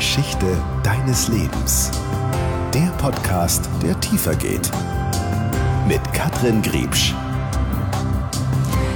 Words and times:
Geschichte 0.00 0.56
deines 0.82 1.28
Lebens. 1.28 1.90
Der 2.72 2.90
Podcast, 2.96 3.68
der 3.82 4.00
tiefer 4.00 4.34
geht. 4.34 4.70
Mit 5.86 6.00
Katrin 6.14 6.62
Griebsch. 6.62 7.12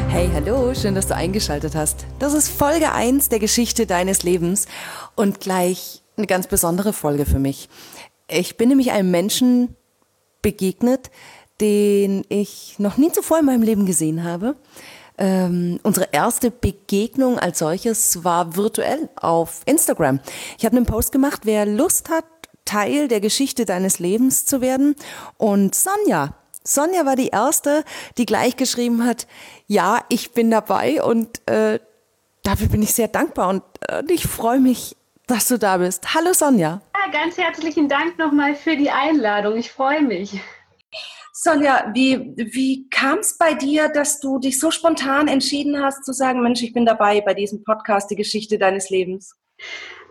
Hey, 0.08 0.30
hallo, 0.32 0.72
schön, 0.72 0.94
dass 0.94 1.06
du 1.06 1.14
eingeschaltet 1.14 1.74
hast. 1.74 2.06
Das 2.20 2.32
ist 2.32 2.48
Folge 2.48 2.90
1 2.92 3.28
der 3.28 3.38
Geschichte 3.38 3.84
deines 3.84 4.22
Lebens 4.22 4.64
und 5.14 5.40
gleich 5.40 6.02
eine 6.16 6.26
ganz 6.26 6.46
besondere 6.46 6.94
Folge 6.94 7.26
für 7.26 7.38
mich. 7.38 7.68
Ich 8.26 8.56
bin 8.56 8.70
nämlich 8.70 8.92
einem 8.92 9.10
Menschen 9.10 9.76
begegnet, 10.40 11.10
den 11.60 12.24
ich 12.30 12.76
noch 12.78 12.96
nie 12.96 13.12
zuvor 13.12 13.40
in 13.40 13.44
meinem 13.44 13.62
Leben 13.62 13.84
gesehen 13.84 14.24
habe. 14.24 14.56
Ähm, 15.16 15.78
unsere 15.82 16.08
erste 16.12 16.50
Begegnung 16.50 17.38
als 17.38 17.60
solches 17.60 18.24
war 18.24 18.56
virtuell 18.56 19.08
auf 19.16 19.62
Instagram. 19.66 20.20
Ich 20.58 20.64
habe 20.64 20.76
einen 20.76 20.86
Post 20.86 21.12
gemacht, 21.12 21.42
wer 21.44 21.66
Lust 21.66 22.08
hat, 22.10 22.24
Teil 22.64 23.08
der 23.08 23.20
Geschichte 23.20 23.64
deines 23.64 23.98
Lebens 23.98 24.44
zu 24.46 24.60
werden. 24.60 24.96
Und 25.36 25.74
Sonja, 25.74 26.34
Sonja 26.64 27.04
war 27.04 27.14
die 27.14 27.28
erste, 27.28 27.84
die 28.16 28.26
gleich 28.26 28.56
geschrieben 28.56 29.04
hat, 29.04 29.26
ja, 29.66 30.00
ich 30.08 30.32
bin 30.32 30.50
dabei 30.50 31.02
und 31.02 31.46
äh, 31.48 31.78
dafür 32.42 32.68
bin 32.68 32.82
ich 32.82 32.94
sehr 32.94 33.08
dankbar 33.08 33.50
und 33.50 33.62
äh, 33.88 34.02
ich 34.08 34.26
freue 34.26 34.60
mich, 34.60 34.96
dass 35.26 35.46
du 35.48 35.58
da 35.58 35.76
bist. 35.76 36.14
Hallo 36.14 36.32
Sonja. 36.32 36.80
Ja, 36.94 37.12
ganz 37.12 37.36
herzlichen 37.36 37.88
Dank 37.88 38.18
nochmal 38.18 38.54
für 38.54 38.76
die 38.76 38.90
Einladung. 38.90 39.56
Ich 39.56 39.70
freue 39.70 40.02
mich. 40.02 40.40
Sonja, 41.36 41.90
wie, 41.92 42.32
wie 42.36 42.88
kam 42.90 43.18
es 43.18 43.36
bei 43.36 43.54
dir, 43.54 43.88
dass 43.88 44.20
du 44.20 44.38
dich 44.38 44.60
so 44.60 44.70
spontan 44.70 45.26
entschieden 45.26 45.82
hast 45.82 46.04
zu 46.04 46.12
sagen, 46.12 46.40
Mensch, 46.42 46.62
ich 46.62 46.72
bin 46.72 46.86
dabei 46.86 47.20
bei 47.22 47.34
diesem 47.34 47.64
Podcast, 47.64 48.08
die 48.08 48.14
Geschichte 48.14 48.56
deines 48.56 48.88
Lebens? 48.88 49.34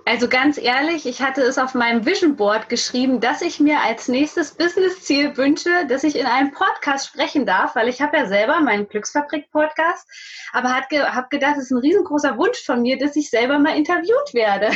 Also 0.03 0.27
ganz 0.27 0.57
ehrlich, 0.57 1.05
ich 1.05 1.21
hatte 1.21 1.41
es 1.41 1.57
auf 1.57 1.75
meinem 1.75 2.05
Vision 2.05 2.35
Board 2.35 2.67
geschrieben, 2.67 3.21
dass 3.21 3.41
ich 3.41 3.61
mir 3.61 3.79
als 3.79 4.09
nächstes 4.09 4.51
Business-Ziel 4.55 5.37
wünsche, 5.37 5.87
dass 5.87 6.03
ich 6.03 6.17
in 6.17 6.25
einem 6.25 6.51
Podcast 6.51 7.07
sprechen 7.07 7.45
darf, 7.45 7.73
weil 7.77 7.87
ich 7.87 8.01
habe 8.01 8.17
ja 8.17 8.25
selber 8.25 8.59
meinen 8.59 8.89
Glücksfabrik-Podcast, 8.89 10.05
aber 10.51 10.75
habe 10.75 11.27
gedacht, 11.29 11.55
es 11.55 11.63
ist 11.63 11.71
ein 11.71 11.77
riesengroßer 11.77 12.37
Wunsch 12.37 12.65
von 12.65 12.81
mir, 12.81 12.97
dass 12.97 13.15
ich 13.15 13.29
selber 13.29 13.59
mal 13.59 13.77
interviewt 13.77 14.33
werde. 14.33 14.71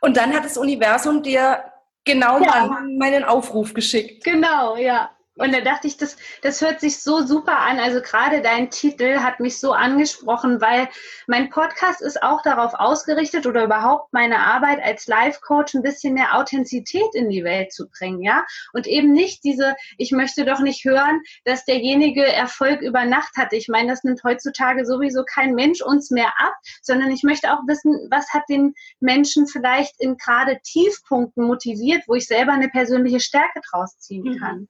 Und 0.00 0.16
dann 0.16 0.32
hat 0.32 0.46
das 0.46 0.56
Universum 0.56 1.22
dir 1.22 1.64
genau 2.04 2.40
ja. 2.40 2.80
meinen 2.96 3.24
Aufruf 3.24 3.74
geschickt. 3.74 4.24
Genau, 4.24 4.76
ja. 4.76 5.13
Und 5.36 5.52
da 5.52 5.60
dachte 5.60 5.88
ich, 5.88 5.96
das, 5.96 6.16
das 6.42 6.60
hört 6.60 6.80
sich 6.80 7.00
so 7.00 7.26
super 7.26 7.58
an. 7.58 7.80
Also 7.80 8.00
gerade 8.00 8.40
dein 8.40 8.70
Titel 8.70 9.18
hat 9.18 9.40
mich 9.40 9.58
so 9.58 9.72
angesprochen, 9.72 10.60
weil 10.60 10.88
mein 11.26 11.50
Podcast 11.50 12.02
ist 12.02 12.22
auch 12.22 12.40
darauf 12.42 12.74
ausgerichtet 12.74 13.46
oder 13.46 13.64
überhaupt 13.64 14.12
meine 14.12 14.38
Arbeit 14.38 14.80
als 14.80 15.08
Life-Coach 15.08 15.74
ein 15.74 15.82
bisschen 15.82 16.14
mehr 16.14 16.36
Authentizität 16.38 17.14
in 17.14 17.30
die 17.30 17.42
Welt 17.42 17.72
zu 17.72 17.88
bringen, 17.88 18.22
ja. 18.22 18.44
Und 18.72 18.86
eben 18.86 19.12
nicht 19.12 19.42
diese, 19.42 19.74
ich 19.98 20.12
möchte 20.12 20.44
doch 20.44 20.60
nicht 20.60 20.84
hören, 20.84 21.20
dass 21.44 21.64
derjenige 21.64 22.24
Erfolg 22.24 22.80
über 22.80 23.04
Nacht 23.04 23.36
hatte. 23.36 23.56
Ich 23.56 23.68
meine, 23.68 23.90
das 23.90 24.04
nimmt 24.04 24.22
heutzutage 24.22 24.86
sowieso 24.86 25.24
kein 25.24 25.54
Mensch 25.54 25.82
uns 25.82 26.12
mehr 26.12 26.32
ab, 26.38 26.54
sondern 26.80 27.10
ich 27.10 27.24
möchte 27.24 27.52
auch 27.52 27.66
wissen, 27.66 28.06
was 28.08 28.28
hat 28.32 28.44
den 28.48 28.74
Menschen 29.00 29.48
vielleicht 29.48 30.00
in 30.00 30.16
gerade 30.16 30.60
Tiefpunkten 30.62 31.44
motiviert, 31.44 32.04
wo 32.06 32.14
ich 32.14 32.28
selber 32.28 32.52
eine 32.52 32.68
persönliche 32.68 33.18
Stärke 33.18 33.60
draus 33.68 33.98
ziehen 33.98 34.22
mhm. 34.22 34.38
kann. 34.38 34.56
Mhm. 34.56 34.68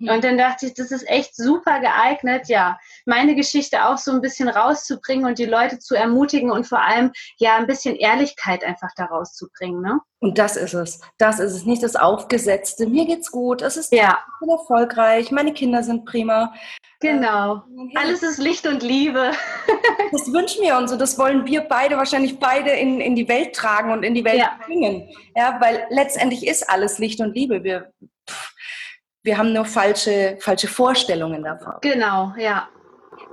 Und 0.00 0.24
dann 0.24 0.38
dachte 0.38 0.66
ich, 0.66 0.74
das 0.74 0.90
ist 0.90 1.08
echt 1.08 1.36
super 1.36 1.80
geeignet, 1.80 2.48
ja, 2.48 2.78
meine 3.04 3.34
Geschichte 3.34 3.84
auch 3.84 3.98
so 3.98 4.12
ein 4.12 4.20
bisschen 4.20 4.48
rauszubringen 4.48 5.26
und 5.26 5.38
die 5.38 5.44
Leute 5.44 5.78
zu 5.78 5.94
ermutigen 5.94 6.50
und 6.50 6.66
vor 6.66 6.82
allem 6.82 7.12
ja 7.38 7.56
ein 7.56 7.66
bisschen 7.66 7.96
Ehrlichkeit 7.96 8.64
einfach 8.64 8.90
daraus 8.96 9.34
zu 9.34 9.48
bringen, 9.56 9.82
ne? 9.82 10.00
Und 10.22 10.36
das 10.36 10.56
ist 10.56 10.74
es. 10.74 11.00
Das 11.16 11.40
ist 11.40 11.54
es. 11.54 11.64
Nicht 11.64 11.82
das 11.82 11.96
Aufgesetzte. 11.96 12.86
Mir 12.86 13.06
geht's 13.06 13.30
gut. 13.30 13.62
Es 13.62 13.78
ist 13.78 13.90
ja. 13.90 14.18
erfolgreich. 14.46 15.30
Meine 15.30 15.54
Kinder 15.54 15.82
sind 15.82 16.04
prima. 16.04 16.52
Genau. 17.00 17.56
Äh, 17.56 17.96
Alles 17.98 18.22
ist 18.22 18.38
Licht 18.38 18.66
und 18.66 18.82
Liebe. 18.82 19.32
das 20.12 20.30
wünschen 20.30 20.62
wir 20.62 20.76
uns 20.76 20.92
und 20.92 21.00
das 21.00 21.18
wollen 21.18 21.46
wir 21.46 21.62
beide 21.62 21.96
wahrscheinlich 21.96 22.38
beide 22.38 22.70
in, 22.70 23.00
in 23.00 23.16
die 23.16 23.28
Welt 23.28 23.54
tragen 23.54 23.90
und 23.90 24.02
in 24.02 24.14
die 24.14 24.24
Welt 24.24 24.40
ja. 24.40 24.58
bringen. 24.66 25.08
Ja, 25.34 25.58
weil 25.58 25.86
letztendlich 25.88 26.46
ist 26.46 26.68
alles 26.68 26.98
Licht 26.98 27.20
und 27.20 27.34
Liebe. 27.34 27.64
Wir, 27.64 27.90
wir 29.22 29.36
haben 29.36 29.52
nur 29.52 29.64
falsche, 29.64 30.38
falsche 30.40 30.68
Vorstellungen 30.68 31.42
davon. 31.44 31.74
Genau, 31.82 32.32
ja. 32.38 32.68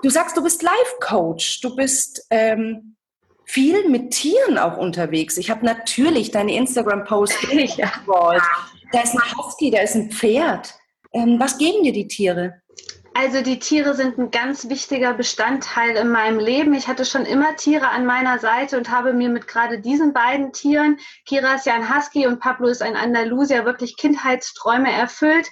Du 0.03 0.09
sagst, 0.09 0.35
du 0.35 0.43
bist 0.43 0.61
Life-Coach. 0.61 1.61
Du 1.61 1.75
bist 1.75 2.25
ähm, 2.29 2.95
viel 3.45 3.87
mit 3.89 4.11
Tieren 4.11 4.57
auch 4.57 4.77
unterwegs. 4.77 5.37
Ich 5.37 5.49
habe 5.49 5.65
natürlich 5.65 6.31
deine 6.31 6.55
Instagram-Posts 6.55 7.47
ja. 7.77 7.91
Da 8.91 9.01
ist 9.01 9.13
ein 9.13 9.37
Husky, 9.37 9.71
da 9.71 9.79
ist 9.79 9.95
ein 9.95 10.11
Pferd. 10.11 10.73
Ähm, 11.13 11.39
was 11.39 11.57
geben 11.57 11.83
dir 11.83 11.93
die 11.93 12.07
Tiere? 12.07 12.61
Also 13.19 13.41
die 13.41 13.57
Tiere 13.57 13.95
sind 13.95 14.19
ein 14.19 14.29
ganz 14.29 14.69
wichtiger 14.69 15.11
Bestandteil 15.11 15.95
in 15.95 16.09
meinem 16.09 16.37
Leben. 16.37 16.75
Ich 16.75 16.87
hatte 16.87 17.03
schon 17.03 17.25
immer 17.25 17.55
Tiere 17.55 17.89
an 17.89 18.05
meiner 18.05 18.37
Seite 18.37 18.77
und 18.77 18.91
habe 18.91 19.11
mir 19.11 19.29
mit 19.29 19.47
gerade 19.47 19.79
diesen 19.79 20.13
beiden 20.13 20.53
Tieren, 20.53 20.99
Kira 21.25 21.55
ist 21.55 21.65
ja 21.65 21.73
ein 21.73 21.95
Husky 21.95 22.27
und 22.27 22.39
Pablo 22.39 22.67
ist 22.67 22.83
ein 22.83 22.95
Andalusier, 22.95 23.65
wirklich 23.65 23.97
Kindheitsträume 23.97 24.91
erfüllt. 24.91 25.49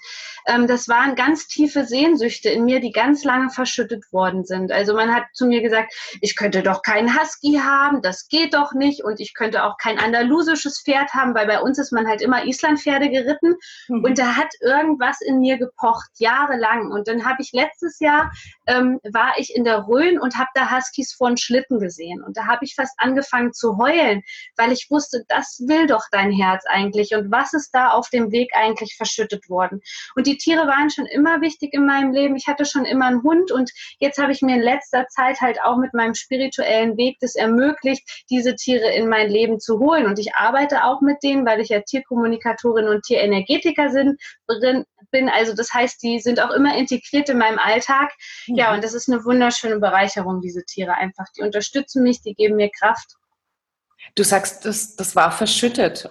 Ähm, 0.48 0.68
das 0.68 0.88
waren 0.88 1.16
ganz 1.16 1.48
tiefe 1.48 1.86
Sehnsüchte 1.86 2.50
in 2.50 2.66
mir, 2.66 2.80
die 2.80 2.92
ganz 2.92 3.24
lange 3.24 3.50
verschüttet 3.50 4.12
worden 4.12 4.46
sind. 4.46 4.72
Also 4.72 4.94
man 4.94 5.14
hat 5.14 5.24
zu 5.34 5.48
mir 5.48 5.62
gesagt, 5.62 5.94
ich 6.22 6.36
könnte 6.36 6.62
doch 6.62 6.82
keinen 6.82 7.20
Husky 7.20 7.60
haben, 7.64 8.02
das 8.02 8.28
geht 8.28 8.54
doch 8.54 8.74
nicht 8.74 9.04
und 9.04 9.20
ich 9.20 9.34
könnte 9.34 9.64
auch 9.64 9.78
kein 9.78 9.98
andalusisches 10.00 10.82
Pferd 10.84 11.14
haben, 11.14 11.34
weil 11.34 11.48
bei 11.48 11.60
uns 11.62 11.80
ist 11.80 11.92
man 11.92 12.08
halt 12.08 12.22
immer 12.22 12.46
Islandpferde 12.46 13.10
geritten 13.10 13.56
mhm. 13.88 14.04
und 14.04 14.20
da 14.20 14.36
hat 14.36 14.50
irgendwas 14.62 15.22
in 15.22 15.40
mir 15.40 15.58
gepocht, 15.58 16.10
jahrelang. 16.16 16.92
Und 16.92 17.08
dann 17.08 17.26
habe 17.26 17.42
ich 17.42 17.52
letztes 17.52 18.00
Jahr, 18.00 18.32
ähm, 18.68 19.00
war 19.04 19.34
ich 19.38 19.56
in 19.56 19.64
der 19.64 19.88
Rhön 19.88 20.20
und 20.20 20.38
habe 20.38 20.50
da 20.54 20.72
Huskies 20.72 21.14
vor 21.14 21.28
einen 21.28 21.38
Schlitten 21.38 21.80
gesehen 21.80 22.24
und 22.24 22.38
da 22.38 22.46
habe 22.46 22.66
ich 22.66 22.76
fast 22.76 22.94
angefangen 22.98 23.54
zu 23.54 23.78
heulen, 23.78 24.22
weil 24.56 24.72
ich 24.72 24.88
wusste, 24.90 25.26
das 25.28 25.64
will 25.66 25.88
doch 25.88 26.04
dein 26.12 26.32
Herz 26.32 26.64
eigentlich 26.68 27.16
und 27.16 27.32
was 27.32 27.54
ist 27.54 27.72
da 27.74 27.90
auf 27.90 28.10
dem 28.10 28.32
Weg 28.32 28.52
eigentlich 28.56 28.96
verschüttet 28.96 29.50
worden. 29.50 29.82
Und 30.16 30.28
die 30.28 30.35
die 30.36 30.38
Tiere 30.38 30.68
waren 30.68 30.90
schon 30.90 31.06
immer 31.06 31.42
wichtig 31.42 31.74
in 31.74 31.86
meinem 31.86 32.12
Leben. 32.12 32.36
Ich 32.36 32.48
hatte 32.48 32.66
schon 32.66 32.86
immer 32.86 33.06
einen 33.06 33.24
Hund 33.24 33.52
und 33.52 33.72
jetzt 34.00 34.18
habe 34.18 34.32
ich 34.32 34.42
mir 34.42 34.56
in 34.56 34.62
letzter 34.62 35.08
Zeit 35.08 35.40
halt 35.40 35.62
auch 35.64 35.78
mit 35.78 35.94
meinem 35.94 36.14
spirituellen 36.14 36.98
Weg 36.98 37.18
das 37.22 37.36
ermöglicht, 37.36 38.26
diese 38.30 38.56
Tiere 38.56 38.92
in 38.92 39.08
mein 39.08 39.30
Leben 39.30 39.60
zu 39.60 39.80
holen. 39.80 40.06
Und 40.06 40.20
ich 40.20 40.36
arbeite 40.36 40.84
auch 40.84 41.02
mit 41.02 41.24
denen, 41.24 41.46
weil 41.46 41.62
ich 41.62 41.70
ja 41.70 41.82
Tierkommunikatorin 41.82 42.88
und 42.88 43.04
Tierenergetiker 43.04 43.90
bin. 45.12 45.30
Also 45.30 45.56
das 45.56 45.74
heißt, 45.74 46.04
die 46.04 46.20
sind 46.20 46.42
auch 46.42 46.52
immer 46.52 46.76
integriert 46.78 47.30
in 47.30 47.38
meinem 47.38 47.60
Alltag. 47.60 48.12
Mhm. 48.48 48.56
Ja, 48.56 48.74
und 48.74 48.84
das 48.84 48.94
ist 48.94 49.10
eine 49.10 49.24
wunderschöne 49.24 49.80
Bereicherung, 49.80 50.42
diese 50.42 50.66
Tiere 50.66 50.96
einfach. 50.96 51.26
Die 51.38 51.44
unterstützen 51.44 52.04
mich, 52.04 52.22
die 52.22 52.34
geben 52.34 52.58
mir 52.58 52.70
Kraft. 52.70 53.16
Du 54.16 54.24
sagst, 54.24 54.66
das, 54.66 54.96
das 54.96 55.16
war 55.16 55.32
verschüttet. 55.32 56.10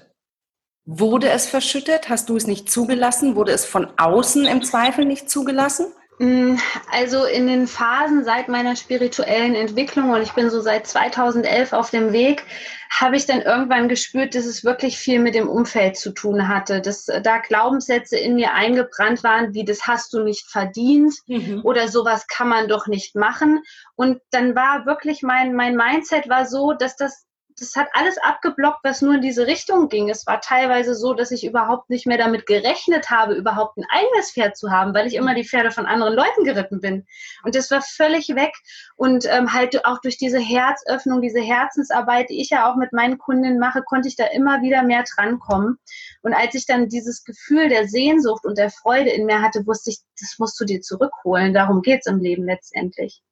Wurde 0.86 1.30
es 1.30 1.46
verschüttet? 1.46 2.08
Hast 2.10 2.28
du 2.28 2.36
es 2.36 2.46
nicht 2.46 2.70
zugelassen? 2.70 3.36
Wurde 3.36 3.52
es 3.52 3.64
von 3.64 3.88
außen 3.96 4.44
im 4.44 4.62
Zweifel 4.62 5.06
nicht 5.06 5.30
zugelassen? 5.30 5.86
Mm, 6.18 6.56
also 6.92 7.24
in 7.24 7.48
den 7.48 7.66
Phasen 7.66 8.22
seit 8.22 8.48
meiner 8.48 8.76
spirituellen 8.76 9.54
Entwicklung 9.54 10.10
und 10.10 10.22
ich 10.22 10.32
bin 10.32 10.48
so 10.48 10.60
seit 10.60 10.86
2011 10.86 11.72
auf 11.72 11.90
dem 11.90 12.12
Weg, 12.12 12.44
habe 12.90 13.16
ich 13.16 13.26
dann 13.26 13.40
irgendwann 13.40 13.88
gespürt, 13.88 14.34
dass 14.34 14.44
es 14.44 14.62
wirklich 14.62 14.96
viel 14.96 15.18
mit 15.18 15.34
dem 15.34 15.48
Umfeld 15.48 15.96
zu 15.96 16.12
tun 16.12 16.46
hatte, 16.46 16.80
dass 16.80 17.06
da 17.06 17.38
Glaubenssätze 17.38 18.16
in 18.16 18.36
mir 18.36 18.54
eingebrannt 18.54 19.24
waren, 19.24 19.54
wie 19.54 19.64
das 19.64 19.88
hast 19.88 20.12
du 20.12 20.22
nicht 20.22 20.46
verdient 20.48 21.14
mhm. 21.26 21.62
oder 21.64 21.88
sowas 21.88 22.28
kann 22.28 22.48
man 22.48 22.68
doch 22.68 22.86
nicht 22.86 23.16
machen. 23.16 23.60
Und 23.96 24.20
dann 24.30 24.54
war 24.54 24.86
wirklich 24.86 25.22
mein, 25.22 25.54
mein 25.54 25.74
Mindset 25.74 26.28
war 26.28 26.46
so, 26.46 26.74
dass 26.74 26.94
das 26.94 27.24
das 27.58 27.76
hat 27.76 27.88
alles 27.92 28.18
abgeblockt, 28.18 28.80
was 28.82 29.00
nur 29.00 29.14
in 29.14 29.20
diese 29.20 29.46
Richtung 29.46 29.88
ging. 29.88 30.10
Es 30.10 30.26
war 30.26 30.40
teilweise 30.40 30.94
so, 30.94 31.14
dass 31.14 31.30
ich 31.30 31.44
überhaupt 31.44 31.88
nicht 31.88 32.06
mehr 32.06 32.18
damit 32.18 32.46
gerechnet 32.46 33.10
habe, 33.10 33.34
überhaupt 33.34 33.76
ein 33.76 33.86
eigenes 33.88 34.32
Pferd 34.32 34.56
zu 34.56 34.70
haben, 34.70 34.92
weil 34.92 35.06
ich 35.06 35.14
immer 35.14 35.34
die 35.34 35.44
Pferde 35.44 35.70
von 35.70 35.86
anderen 35.86 36.14
Leuten 36.14 36.44
geritten 36.44 36.80
bin. 36.80 37.06
Und 37.44 37.54
das 37.54 37.70
war 37.70 37.80
völlig 37.80 38.28
weg. 38.34 38.52
Und 38.96 39.26
ähm, 39.26 39.52
halt 39.52 39.84
auch 39.84 40.00
durch 40.00 40.16
diese 40.16 40.40
Herzöffnung, 40.40 41.20
diese 41.20 41.40
Herzensarbeit, 41.40 42.30
die 42.30 42.40
ich 42.40 42.50
ja 42.50 42.70
auch 42.70 42.76
mit 42.76 42.92
meinen 42.92 43.18
Kundinnen 43.18 43.60
mache, 43.60 43.82
konnte 43.82 44.08
ich 44.08 44.16
da 44.16 44.26
immer 44.26 44.62
wieder 44.62 44.82
mehr 44.82 45.04
drankommen. 45.14 45.78
Und 46.22 46.34
als 46.34 46.54
ich 46.54 46.66
dann 46.66 46.88
dieses 46.88 47.22
Gefühl 47.24 47.68
der 47.68 47.86
Sehnsucht 47.86 48.44
und 48.44 48.58
der 48.58 48.70
Freude 48.70 49.10
in 49.10 49.26
mir 49.26 49.42
hatte, 49.42 49.64
wusste 49.66 49.90
ich, 49.90 49.98
das 50.20 50.36
musst 50.38 50.58
du 50.60 50.64
dir 50.64 50.80
zurückholen. 50.80 51.54
Darum 51.54 51.82
geht's 51.82 52.06
im 52.06 52.18
Leben 52.18 52.44
letztendlich. 52.46 53.22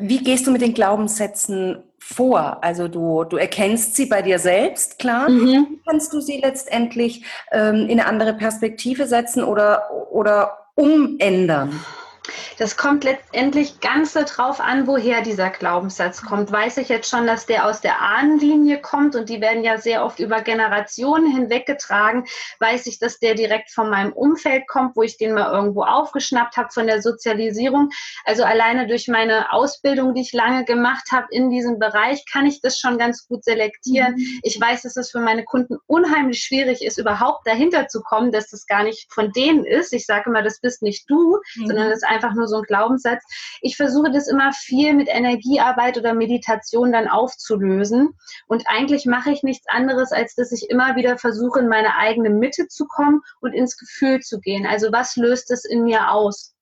Wie 0.00 0.18
gehst 0.18 0.46
du 0.46 0.50
mit 0.50 0.62
den 0.62 0.74
Glaubenssätzen 0.74 1.84
vor? 1.98 2.58
Also 2.62 2.88
du, 2.88 3.24
du 3.24 3.36
erkennst 3.36 3.94
sie 3.96 4.06
bei 4.06 4.22
dir 4.22 4.38
selbst, 4.38 4.98
klar. 4.98 5.28
Mhm. 5.28 5.80
Kannst 5.86 6.12
du 6.12 6.20
sie 6.20 6.40
letztendlich 6.40 7.24
ähm, 7.52 7.86
in 7.88 8.00
eine 8.00 8.06
andere 8.06 8.34
Perspektive 8.34 9.06
setzen 9.06 9.44
oder, 9.44 9.90
oder 10.10 10.66
umändern? 10.74 11.80
Das 12.58 12.76
kommt 12.76 13.04
letztendlich 13.04 13.80
ganz 13.80 14.12
darauf 14.12 14.60
an, 14.60 14.86
woher 14.86 15.22
dieser 15.22 15.50
Glaubenssatz 15.50 16.22
kommt. 16.22 16.52
Weiß 16.52 16.76
ich 16.76 16.88
jetzt 16.88 17.08
schon, 17.08 17.26
dass 17.26 17.46
der 17.46 17.66
aus 17.66 17.80
der 17.80 18.00
Ahnenlinie 18.00 18.80
kommt 18.80 19.16
und 19.16 19.28
die 19.28 19.40
werden 19.40 19.64
ja 19.64 19.78
sehr 19.78 20.04
oft 20.04 20.20
über 20.20 20.42
Generationen 20.42 21.32
hinweggetragen. 21.32 22.26
Weiß 22.58 22.86
ich, 22.86 22.98
dass 22.98 23.18
der 23.18 23.34
direkt 23.34 23.70
von 23.70 23.88
meinem 23.88 24.12
Umfeld 24.12 24.68
kommt, 24.68 24.96
wo 24.96 25.02
ich 25.02 25.16
den 25.16 25.32
mal 25.32 25.52
irgendwo 25.52 25.82
aufgeschnappt 25.82 26.56
habe 26.56 26.68
von 26.70 26.86
der 26.86 27.00
Sozialisierung. 27.00 27.90
Also 28.24 28.44
alleine 28.44 28.86
durch 28.86 29.08
meine 29.08 29.52
Ausbildung, 29.52 30.14
die 30.14 30.22
ich 30.22 30.32
lange 30.32 30.64
gemacht 30.64 31.08
habe 31.12 31.26
in 31.30 31.50
diesem 31.50 31.78
Bereich, 31.78 32.24
kann 32.30 32.46
ich 32.46 32.60
das 32.60 32.78
schon 32.78 32.98
ganz 32.98 33.26
gut 33.26 33.44
selektieren. 33.44 34.14
Mhm. 34.14 34.40
Ich 34.42 34.60
weiß, 34.60 34.82
dass 34.82 34.96
es 34.96 35.10
für 35.10 35.20
meine 35.20 35.44
Kunden 35.44 35.78
unheimlich 35.86 36.42
schwierig 36.42 36.84
ist, 36.84 36.98
überhaupt 36.98 37.46
dahinter 37.46 37.88
zu 37.88 38.02
kommen, 38.02 38.32
dass 38.32 38.50
das 38.50 38.66
gar 38.66 38.82
nicht 38.82 39.12
von 39.12 39.32
denen 39.32 39.64
ist. 39.64 39.92
Ich 39.92 40.04
sage 40.04 40.28
immer, 40.28 40.42
das 40.42 40.60
bist 40.60 40.82
nicht 40.82 41.08
du, 41.08 41.38
mhm. 41.56 41.66
sondern 41.66 41.88
das 41.88 41.98
ist 41.98 42.04
einfach 42.10 42.19
nur 42.34 42.48
so 42.48 42.58
ein 42.58 42.62
Glaubenssatz. 42.62 43.22
Ich 43.60 43.76
versuche 43.76 44.10
das 44.10 44.28
immer 44.28 44.52
viel 44.52 44.94
mit 44.94 45.08
Energiearbeit 45.08 45.98
oder 45.98 46.14
Meditation 46.14 46.92
dann 46.92 47.08
aufzulösen. 47.08 48.10
Und 48.46 48.64
eigentlich 48.66 49.06
mache 49.06 49.30
ich 49.30 49.42
nichts 49.42 49.66
anderes, 49.68 50.12
als 50.12 50.34
dass 50.34 50.52
ich 50.52 50.68
immer 50.70 50.96
wieder 50.96 51.18
versuche, 51.18 51.60
in 51.60 51.68
meine 51.68 51.96
eigene 51.96 52.30
Mitte 52.30 52.68
zu 52.68 52.86
kommen 52.86 53.20
und 53.40 53.52
ins 53.52 53.76
Gefühl 53.76 54.20
zu 54.20 54.40
gehen. 54.40 54.66
Also 54.66 54.92
was 54.92 55.16
löst 55.16 55.50
es 55.50 55.64
in 55.64 55.84
mir 55.84 56.10
aus? 56.10 56.54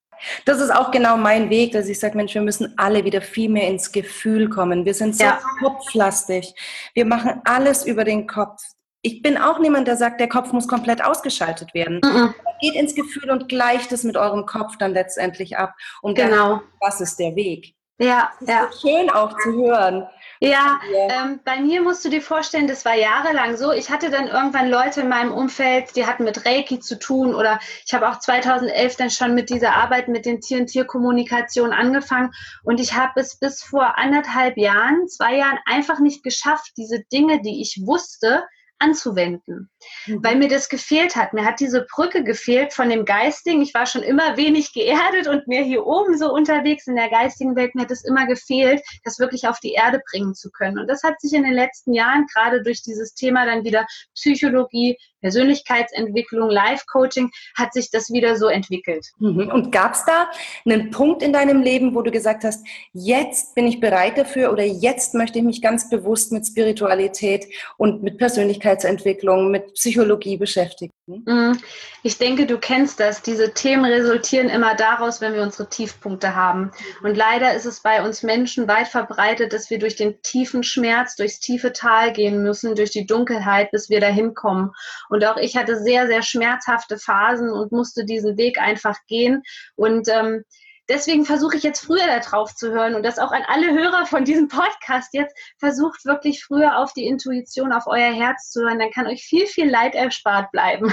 Das 0.45 0.61
ist 0.61 0.71
auch 0.71 0.91
genau 0.91 1.17
mein 1.17 1.49
Weg, 1.51 1.73
dass 1.73 1.89
ich 1.89 1.99
sage, 2.01 2.17
Mensch, 2.17 2.35
wir 2.35 2.43
müssen 2.43 2.75
alle 2.77 3.05
wieder 3.05 3.21
viel 3.21 3.49
mehr 3.49 3.69
ins 3.69 3.93
Gefühl 3.93 4.49
kommen. 4.49 4.85
Wir 4.85 4.95
sind 4.95 5.17
so 5.17 5.25
ja. 5.25 5.41
kopflastig. 5.61 6.55
Wir 6.95 7.05
machen 7.05 7.41
alles 7.45 7.87
über 7.87 8.05
den 8.05 8.27
Kopf 8.27 8.61
ich 9.03 9.23
bin 9.23 9.39
auch 9.39 9.59
niemand, 9.59 9.87
der 9.87 9.97
sagt, 9.97 10.21
der 10.21 10.29
Kopf 10.29 10.53
muss 10.53 10.67
komplett 10.67 11.05
ausgeschaltet 11.05 11.75
werden. 11.75 12.01
Mhm. 12.05 12.35
Geht 12.61 12.75
ins 12.75 12.95
Gefühl 12.95 13.31
und 13.31 13.49
gleicht 13.49 13.93
es 13.93 14.03
mit 14.05 14.17
eurem 14.17 14.45
Kopf 14.47 14.77
dann 14.79 14.93
letztendlich 14.93 15.57
ab. 15.57 15.75
Und 16.03 16.17
genau. 16.17 16.57
Dann, 16.57 16.63
was 16.81 17.01
ist 17.01 17.19
der 17.19 17.37
Weg? 17.37 17.75
Ja, 18.01 18.31
das 18.41 18.49
ja. 18.49 18.69
So 18.71 18.89
schön 18.89 19.11
auch 19.11 19.37
zu 19.39 19.53
hören. 19.55 20.07
Ja, 20.41 20.79
ähm, 20.95 21.41
bei 21.45 21.59
mir 21.59 21.83
musst 21.83 22.05
du 22.05 22.09
dir 22.09 22.23
vorstellen, 22.23 22.69
das 22.69 22.85
war 22.85 22.95
jahrelang 22.95 23.57
so. 23.57 23.73
Ich 23.73 23.91
hatte 23.91 24.09
dann 24.09 24.29
irgendwann 24.29 24.71
Leute 24.71 25.01
in 25.01 25.09
meinem 25.09 25.33
Umfeld, 25.33 25.97
die 25.97 26.07
hatten 26.07 26.23
mit 26.23 26.47
Reiki 26.47 26.79
zu 26.79 26.97
tun 26.97 27.35
oder 27.35 27.59
ich 27.85 27.93
habe 27.93 28.09
auch 28.09 28.21
2011 28.21 28.97
dann 28.97 29.11
schon 29.11 29.35
mit 29.35 29.51
dieser 29.51 29.75
Arbeit 29.75 30.07
mit 30.07 30.27
den 30.27 30.41
Tier-Tier-Kommunikation 30.41 31.73
angefangen 31.73 32.31
und 32.63 32.79
ich 32.79 32.95
habe 32.95 33.21
es 33.21 33.37
bis 33.41 33.65
vor 33.65 33.99
anderthalb 33.99 34.57
Jahren, 34.57 35.09
zwei 35.09 35.35
Jahren 35.35 35.59
einfach 35.67 35.99
nicht 35.99 36.23
geschafft, 36.23 36.75
diese 36.77 37.01
Dinge, 37.13 37.43
die 37.43 37.61
ich 37.61 37.83
wusste, 37.85 38.45
anzuwenden, 38.79 39.71
mhm. 40.07 40.23
weil 40.23 40.37
mir 40.37 40.49
das 40.49 40.69
gefehlt 40.69 41.17
hat. 41.17 41.33
Mir 41.33 41.45
hat 41.45 41.61
diese 41.61 41.87
Brücke 41.91 42.23
gefehlt 42.23 42.73
von 42.73 42.89
dem 42.89 43.05
Geistigen. 43.05 43.63
Ich 43.63 43.75
war 43.75 43.87
schon 43.87 44.03
immer 44.03 44.37
wenig 44.37 44.73
geerdet 44.73 45.27
und 45.27 45.49
mir 45.49 45.63
hier 45.63 45.87
oben 45.87 46.17
so 46.17 46.33
unterwegs 46.33 46.87
in 46.87 46.97
der 46.97 47.11
geistigen 47.11 47.57
Welt, 47.57 47.75
mir 47.75 47.83
hat 47.83 47.91
es 47.91 48.05
immer 48.05 48.27
gefehlt, 48.27 48.83
das 49.05 49.19
wirklich 49.19 49.49
auf 49.49 49.61
die 49.61 49.73
Erde 49.73 50.01
bringen 50.11 50.35
zu 50.35 50.51
können. 50.51 50.79
Und 50.79 50.89
das 50.89 51.03
hat 51.03 51.21
sich 51.21 51.33
in 51.33 51.43
den 51.43 51.55
letzten 51.55 51.93
Jahren 51.93 52.27
gerade 52.33 52.63
durch 52.63 52.83
dieses 52.83 53.15
Thema 53.15 53.47
dann 53.47 53.65
wieder 53.65 53.87
Psychologie, 54.15 54.97
Persönlichkeitsentwicklung, 55.21 56.51
Life-Coaching, 56.51 57.31
hat 57.57 57.73
sich 57.73 57.91
das 57.91 58.11
wieder 58.11 58.37
so 58.37 58.49
entwickelt. 58.49 59.07
Mhm. 59.19 59.51
Und 59.53 59.73
gab 59.73 59.95
es 59.95 60.05
da 60.05 60.31
einen 60.65 60.91
Punkt 60.91 61.23
in 61.23 61.33
deinem 61.33 61.63
Leben, 61.63 61.95
wo 61.95 62.03
du 62.03 62.11
gesagt 62.11 62.45
hast, 62.45 62.67
jetzt 62.93 63.55
bin 63.55 63.67
ich 63.67 63.81
bereit 63.81 64.19
dafür 64.19 64.53
oder 64.53 64.65
jetzt 64.65 65.15
möchte 65.15 65.39
ich 65.39 65.45
mich 65.45 65.63
ganz 65.63 65.89
bewusst 65.91 66.33
mit 66.33 66.47
Spiritualität 66.47 67.47
und 67.77 68.03
mit 68.03 68.19
Persönlichkeitsentwicklung, 68.19 69.51
mit 69.51 69.75
Psychologie 69.75 70.37
beschäftigen? 70.37 70.93
Mhm. 71.07 71.59
Ich 72.03 72.19
denke, 72.19 72.47
du 72.47 72.59
kennst 72.59 73.01
das. 73.01 73.23
Diese 73.23 73.55
Themen 73.55 73.85
resultieren 73.85 74.49
immer 74.49 74.75
daraus, 74.75 75.21
wenn 75.21 75.35
wir 75.35 75.43
unsere 75.43 75.69
Tiefpunkte 75.69 76.35
haben. 76.35 76.71
Und 77.03 77.17
leider 77.17 77.55
ist 77.55 77.65
es 77.65 77.81
bei 77.81 78.05
uns 78.05 78.23
Menschen 78.23 78.69
weit 78.69 78.89
verbreitet, 78.89 79.53
dass 79.53 79.71
wir 79.71 79.79
durch 79.79 79.97
den 79.97 80.21
tiefen 80.23 80.63
Schmerz, 80.63 81.17
durchs 81.17 81.41
tiefe 81.41 81.73
Tal 81.73 82.13
gehen 82.13 82.43
müssen, 82.43 82.75
durch 82.75 82.91
die 82.91 83.07
Dunkelheit, 83.07 83.71
bis 83.71 83.89
wir 83.89 84.01
dahin 84.01 84.35
kommen. 84.35 84.73
Und 85.09 85.25
auch 85.25 85.37
ich 85.37 85.57
hatte 85.57 85.77
sehr, 85.77 86.07
sehr 86.07 86.23
schmerzhafte 86.23 86.99
Phasen 86.99 87.51
und 87.51 87.73
musste 87.73 88.05
diesen 88.05 88.37
Weg 88.37 88.61
einfach 88.61 88.97
gehen. 89.07 89.43
Und 89.77 90.09
ähm, 90.09 90.45
deswegen 90.89 91.25
versuche 91.25 91.57
ich 91.57 91.63
jetzt 91.63 91.85
früher 91.85 92.07
darauf 92.07 92.55
zu 92.55 92.71
hören 92.73 92.95
und 92.95 93.05
das 93.05 93.19
auch 93.19 93.33
an 93.33 93.43
alle 93.47 93.73
Hörer 93.73 94.07
von 94.07 94.25
diesem 94.25 94.49
Podcast 94.49 95.13
jetzt 95.13 95.37
versucht 95.59 96.05
wirklich 96.05 96.45
früher 96.45 96.79
auf 96.79 96.93
die 96.93 97.07
Intuition, 97.07 97.73
auf 97.73 97.87
euer 97.87 98.13
Herz 98.13 98.51
zu 98.51 98.63
hören. 98.63 98.79
Dann 98.79 98.91
kann 98.91 99.07
euch 99.07 99.23
viel, 99.23 99.47
viel 99.47 99.71
Leid 99.71 99.95
erspart 99.95 100.51
bleiben. 100.51 100.93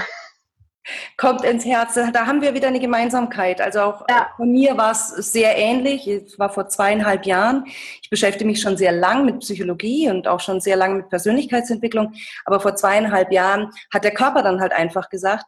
Kommt 1.16 1.44
ins 1.44 1.64
Herz. 1.64 1.94
Da 1.94 2.26
haben 2.26 2.42
wir 2.42 2.54
wieder 2.54 2.68
eine 2.68 2.80
Gemeinsamkeit. 2.80 3.60
Also 3.60 3.80
auch 3.80 4.04
ja. 4.08 4.28
bei 4.38 4.44
mir 4.44 4.76
war 4.76 4.92
es 4.92 5.08
sehr 5.08 5.56
ähnlich. 5.56 6.06
Es 6.06 6.38
war 6.38 6.50
vor 6.50 6.68
zweieinhalb 6.68 7.26
Jahren. 7.26 7.64
Ich 8.02 8.10
beschäftige 8.10 8.46
mich 8.46 8.60
schon 8.60 8.76
sehr 8.76 8.92
lang 8.92 9.24
mit 9.24 9.40
Psychologie 9.40 10.08
und 10.10 10.28
auch 10.28 10.40
schon 10.40 10.60
sehr 10.60 10.76
lange 10.76 10.96
mit 10.96 11.08
Persönlichkeitsentwicklung. 11.08 12.14
Aber 12.44 12.60
vor 12.60 12.76
zweieinhalb 12.76 13.32
Jahren 13.32 13.70
hat 13.92 14.04
der 14.04 14.14
Körper 14.14 14.42
dann 14.42 14.60
halt 14.60 14.72
einfach 14.72 15.08
gesagt, 15.08 15.44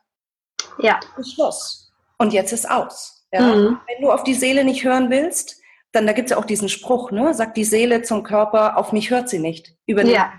ja, 0.81 0.99
Schluss. 1.35 1.93
Und 2.19 2.33
jetzt 2.33 2.53
ist 2.53 2.69
aus. 2.69 3.27
Ja? 3.33 3.41
Mhm. 3.41 3.79
Wenn 3.87 4.03
du 4.03 4.11
auf 4.11 4.25
die 4.25 4.35
Seele 4.35 4.65
nicht 4.65 4.85
hören 4.85 5.11
willst, 5.11 5.61
dann 5.93 6.07
da 6.07 6.13
gibt 6.13 6.27
es 6.27 6.31
ja 6.33 6.39
auch 6.39 6.45
diesen 6.45 6.69
Spruch, 6.69 7.11
ne? 7.11 7.33
sagt 7.33 7.57
die 7.57 7.65
Seele 7.65 8.03
zum 8.03 8.23
Körper, 8.23 8.77
auf 8.77 8.93
mich 8.93 9.11
hört 9.11 9.29
sie 9.29 9.39
nicht. 9.39 9.75
Übernimm 9.87 10.15
ja. 10.15 10.33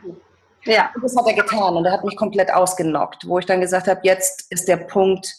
Ja. 0.66 0.92
Und 0.96 1.04
das 1.04 1.16
hat 1.16 1.28
er 1.28 1.34
getan 1.34 1.76
und 1.76 1.86
er 1.86 1.92
hat 1.92 2.04
mich 2.04 2.16
komplett 2.16 2.52
ausgenockt, 2.52 3.28
wo 3.28 3.40
ich 3.40 3.46
dann 3.46 3.62
gesagt 3.62 3.88
habe, 3.88 4.02
jetzt 4.04 4.52
ist 4.52 4.68
der 4.68 4.78
Punkt, 4.78 5.34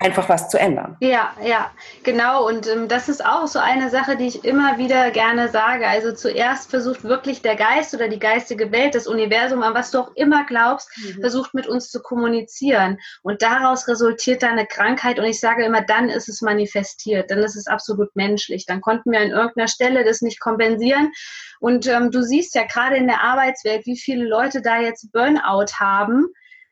einfach 0.00 0.28
was 0.28 0.48
zu 0.48 0.58
ändern. 0.58 0.96
Ja, 1.00 1.32
ja, 1.44 1.72
genau. 2.04 2.46
Und 2.46 2.68
ähm, 2.68 2.86
das 2.86 3.08
ist 3.08 3.24
auch 3.24 3.48
so 3.48 3.58
eine 3.58 3.90
Sache, 3.90 4.16
die 4.16 4.28
ich 4.28 4.44
immer 4.44 4.78
wieder 4.78 5.10
gerne 5.10 5.48
sage. 5.48 5.88
Also 5.88 6.12
zuerst 6.12 6.70
versucht 6.70 7.02
wirklich 7.02 7.42
der 7.42 7.56
Geist 7.56 7.94
oder 7.94 8.08
die 8.08 8.20
geistige 8.20 8.70
Welt, 8.70 8.94
das 8.94 9.08
Universum, 9.08 9.62
an 9.62 9.74
was 9.74 9.90
du 9.90 9.98
auch 9.98 10.12
immer 10.14 10.46
glaubst, 10.46 10.88
mhm. 10.98 11.20
versucht 11.20 11.52
mit 11.52 11.66
uns 11.66 11.90
zu 11.90 12.00
kommunizieren. 12.00 12.98
Und 13.22 13.42
daraus 13.42 13.88
resultiert 13.88 14.44
dann 14.44 14.52
eine 14.52 14.66
Krankheit. 14.66 15.18
Und 15.18 15.24
ich 15.24 15.40
sage 15.40 15.64
immer, 15.64 15.82
dann 15.82 16.08
ist 16.08 16.28
es 16.28 16.42
manifestiert, 16.42 17.30
dann 17.32 17.40
ist 17.40 17.56
es 17.56 17.66
absolut 17.66 18.14
menschlich. 18.14 18.66
Dann 18.66 18.80
konnten 18.80 19.10
wir 19.10 19.18
an 19.18 19.30
irgendeiner 19.30 19.68
Stelle 19.68 20.04
das 20.04 20.22
nicht 20.22 20.38
kompensieren. 20.38 21.10
Und 21.58 21.88
ähm, 21.88 22.12
du 22.12 22.22
siehst 22.22 22.54
ja 22.54 22.64
gerade 22.64 22.96
in 22.96 23.08
der 23.08 23.22
Arbeitswelt, 23.24 23.84
wie 23.86 23.98
viele 23.98 24.28
Leute 24.28 24.62
da 24.62 24.80
jetzt 24.80 25.10
Burnout 25.10 25.72
haben. 25.80 26.26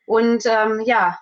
Und 0.07 0.47
ähm, 0.47 0.81
ja, 0.85 1.19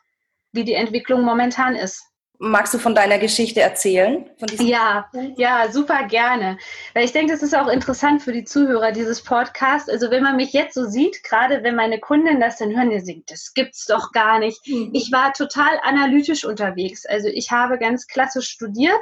wie 0.55 0.65
die 0.65 0.75
Entwicklung 0.75 1.23
momentan 1.23 1.77
ist. 1.77 2.03
Magst 2.39 2.75
du 2.75 2.79
von 2.79 2.97
deiner 2.97 3.19
Geschichte 3.19 3.61
erzählen? 3.61 4.29
ja, 4.59 5.09
ja, 5.37 5.71
super 5.71 6.03
gerne. 6.09 6.59
Weil 6.93 7.05
ich 7.05 7.13
denke, 7.13 7.33
das 7.33 7.45
ist 7.45 7.55
auch 7.57 7.69
interessant 7.69 8.23
für 8.23 8.33
die 8.33 8.43
Zuhörer 8.43 8.91
dieses 8.91 9.23
Podcasts. 9.23 9.89
Also 9.89 10.11
wenn 10.11 10.25
man 10.25 10.35
mich 10.35 10.53
jetzt 10.53 10.75
so 10.75 10.85
sieht, 10.85 11.23
gerade 11.23 11.63
wenn 11.63 11.77
meine 11.77 12.01
Kunden 12.01 12.41
das 12.41 12.59
dann 12.59 12.77
hören, 12.77 12.91
die 12.91 12.99
sagen, 12.99 13.23
das 13.29 13.55
gibt's 13.55 13.87
doch 13.87 14.11
gar 14.11 14.41
nicht. 14.41 14.67
Mhm. 14.67 14.91
Ich 14.93 15.13
war 15.13 15.33
total 15.33 15.79
analytisch 15.85 16.45
unterwegs. 16.45 17.07
Also 17.07 17.29
ich 17.29 17.53
habe 17.53 17.79
ganz 17.79 18.09
klassisch 18.09 18.49
studiert, 18.49 19.01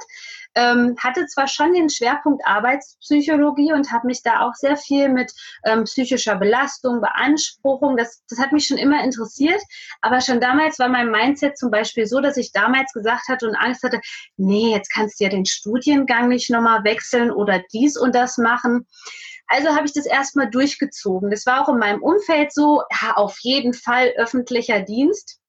ähm, 0.55 0.97
hatte 0.99 1.27
zwar 1.27 1.49
schon 1.49 1.73
den 1.73 1.89
Schwerpunkt 1.89 2.43
Arbeitspsychologie 2.47 3.73
und 3.73 3.91
habe 3.93 4.07
mich 4.07 4.23
da 4.23 4.41
auch 4.41 4.55
sehr 4.55 4.77
viel 4.77 5.09
mit 5.09 5.33
ähm, 5.65 5.85
psychischer 5.85 6.37
Belastung, 6.37 7.01
Beanspruchung, 7.01 7.97
das, 7.97 8.23
das 8.29 8.39
hat 8.39 8.53
mich 8.53 8.67
schon 8.67 8.79
immer 8.79 9.03
interessiert, 9.03 9.61
aber 10.01 10.21
schon 10.21 10.41
damals 10.41 10.79
war 10.79 10.89
mein 10.89 11.11
Mindset 11.11 11.59
zum 11.59 11.71
Beispiel 11.71 12.07
so, 12.07 12.21
dass 12.21 12.37
ich 12.37 12.53
damals 12.53 12.93
gesagt 12.93 13.29
hatte 13.29 13.49
und 13.49 13.57
Angst 13.57 13.83
hatte, 13.83 14.01
nee, 14.37 14.73
jetzt 14.75 14.93
kannst 14.93 15.21
du 15.21 15.25
ja 15.25 15.31
den 15.31 15.47
Studiengang 15.47 16.29
nicht 16.29 16.51
nochmal 16.51 16.85
wechseln 16.85 17.31
oder 17.31 17.63
dies 17.73 17.97
und 17.97 18.15
das 18.15 18.39
machen. 18.39 18.87
Also 19.49 19.75
habe 19.75 19.87
ich 19.87 19.93
das 19.93 20.07
erstmal 20.07 20.49
durchgezogen. 20.49 21.31
Das 21.31 21.45
war 21.45 21.63
auch 21.63 21.69
in 21.69 21.79
meinem 21.79 22.03
Umfeld 22.03 22.53
so, 22.53 22.83
ja, 23.03 23.13
auf 23.13 23.37
jeden 23.41 23.75
Fall 23.75 24.15
öffentlicher 24.17 24.81
Dienst. 24.81 25.42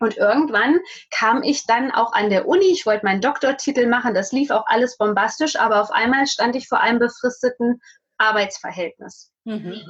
Und 0.00 0.16
irgendwann 0.16 0.80
kam 1.10 1.42
ich 1.42 1.66
dann 1.66 1.90
auch 1.90 2.12
an 2.12 2.30
der 2.30 2.48
Uni. 2.48 2.66
Ich 2.66 2.86
wollte 2.86 3.04
meinen 3.04 3.20
Doktortitel 3.20 3.86
machen. 3.86 4.14
Das 4.14 4.32
lief 4.32 4.50
auch 4.50 4.64
alles 4.66 4.96
bombastisch. 4.96 5.56
Aber 5.56 5.80
auf 5.80 5.90
einmal 5.90 6.26
stand 6.26 6.56
ich 6.56 6.68
vor 6.68 6.80
einem 6.80 6.98
befristeten 6.98 7.80
Arbeitsverhältnis. 8.18 9.30
Mhm. 9.44 9.80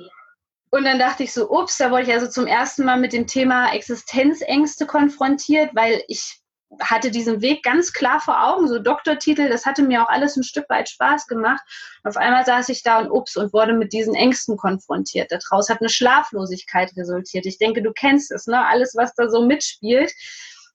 Und 0.70 0.84
dann 0.84 0.98
dachte 0.98 1.22
ich 1.22 1.32
so, 1.32 1.50
ups, 1.50 1.76
da 1.76 1.90
wurde 1.90 2.04
ich 2.04 2.12
also 2.12 2.26
zum 2.26 2.46
ersten 2.46 2.84
Mal 2.84 2.98
mit 2.98 3.12
dem 3.12 3.26
Thema 3.26 3.72
Existenzängste 3.74 4.86
konfrontiert, 4.86 5.70
weil 5.74 6.02
ich 6.08 6.41
hatte 6.80 7.10
diesen 7.10 7.42
Weg 7.42 7.62
ganz 7.62 7.92
klar 7.92 8.20
vor 8.20 8.42
Augen, 8.42 8.68
so 8.68 8.78
Doktortitel, 8.78 9.48
das 9.48 9.66
hatte 9.66 9.82
mir 9.82 10.02
auch 10.02 10.08
alles 10.08 10.36
ein 10.36 10.42
Stück 10.42 10.68
weit 10.68 10.88
Spaß 10.88 11.26
gemacht. 11.26 11.62
Und 12.02 12.10
auf 12.10 12.16
einmal 12.16 12.44
saß 12.44 12.68
ich 12.70 12.82
da 12.82 13.00
und 13.00 13.10
ups 13.10 13.36
und 13.36 13.52
wurde 13.52 13.74
mit 13.74 13.92
diesen 13.92 14.14
Ängsten 14.14 14.56
konfrontiert. 14.56 15.32
Daraus 15.32 15.68
hat 15.68 15.80
eine 15.80 15.90
Schlaflosigkeit 15.90 16.92
resultiert. 16.96 17.46
Ich 17.46 17.58
denke, 17.58 17.82
du 17.82 17.92
kennst 17.92 18.32
es, 18.32 18.46
ne? 18.46 18.66
Alles, 18.66 18.94
was 18.96 19.14
da 19.14 19.28
so 19.28 19.44
mitspielt. 19.44 20.12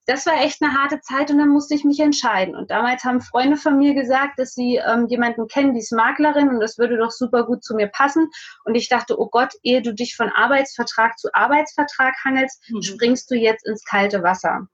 Das 0.05 0.25
war 0.25 0.41
echt 0.41 0.61
eine 0.61 0.73
harte 0.73 1.01
Zeit 1.01 1.31
und 1.31 1.37
dann 1.37 1.49
musste 1.49 1.75
ich 1.75 1.83
mich 1.83 1.99
entscheiden. 1.99 2.55
Und 2.55 2.71
damals 2.71 3.03
haben 3.03 3.19
Freunde 3.19 3.57
von 3.57 3.77
mir 3.77 3.93
gesagt, 3.93 4.39
dass 4.39 4.53
sie 4.53 4.77
ähm, 4.77 5.07
jemanden 5.07 5.49
kennen, 5.49 5.73
die 5.73 5.81
ist 5.81 5.91
Maklerin 5.91 6.47
und 6.47 6.61
das 6.61 6.77
würde 6.77 6.97
doch 6.97 7.11
super 7.11 7.45
gut 7.45 7.61
zu 7.61 7.75
mir 7.75 7.87
passen. 7.87 8.29
Und 8.63 8.75
ich 8.75 8.87
dachte, 8.87 9.19
oh 9.19 9.27
Gott, 9.29 9.51
ehe 9.63 9.81
du 9.81 9.93
dich 9.93 10.15
von 10.15 10.29
Arbeitsvertrag 10.29 11.17
zu 11.19 11.27
Arbeitsvertrag 11.33 12.13
hangelst, 12.23 12.63
mhm. 12.69 12.81
springst 12.81 13.29
du 13.29 13.35
jetzt 13.35 13.67
ins 13.67 13.83
kalte 13.83 14.23
Wasser. 14.23 14.69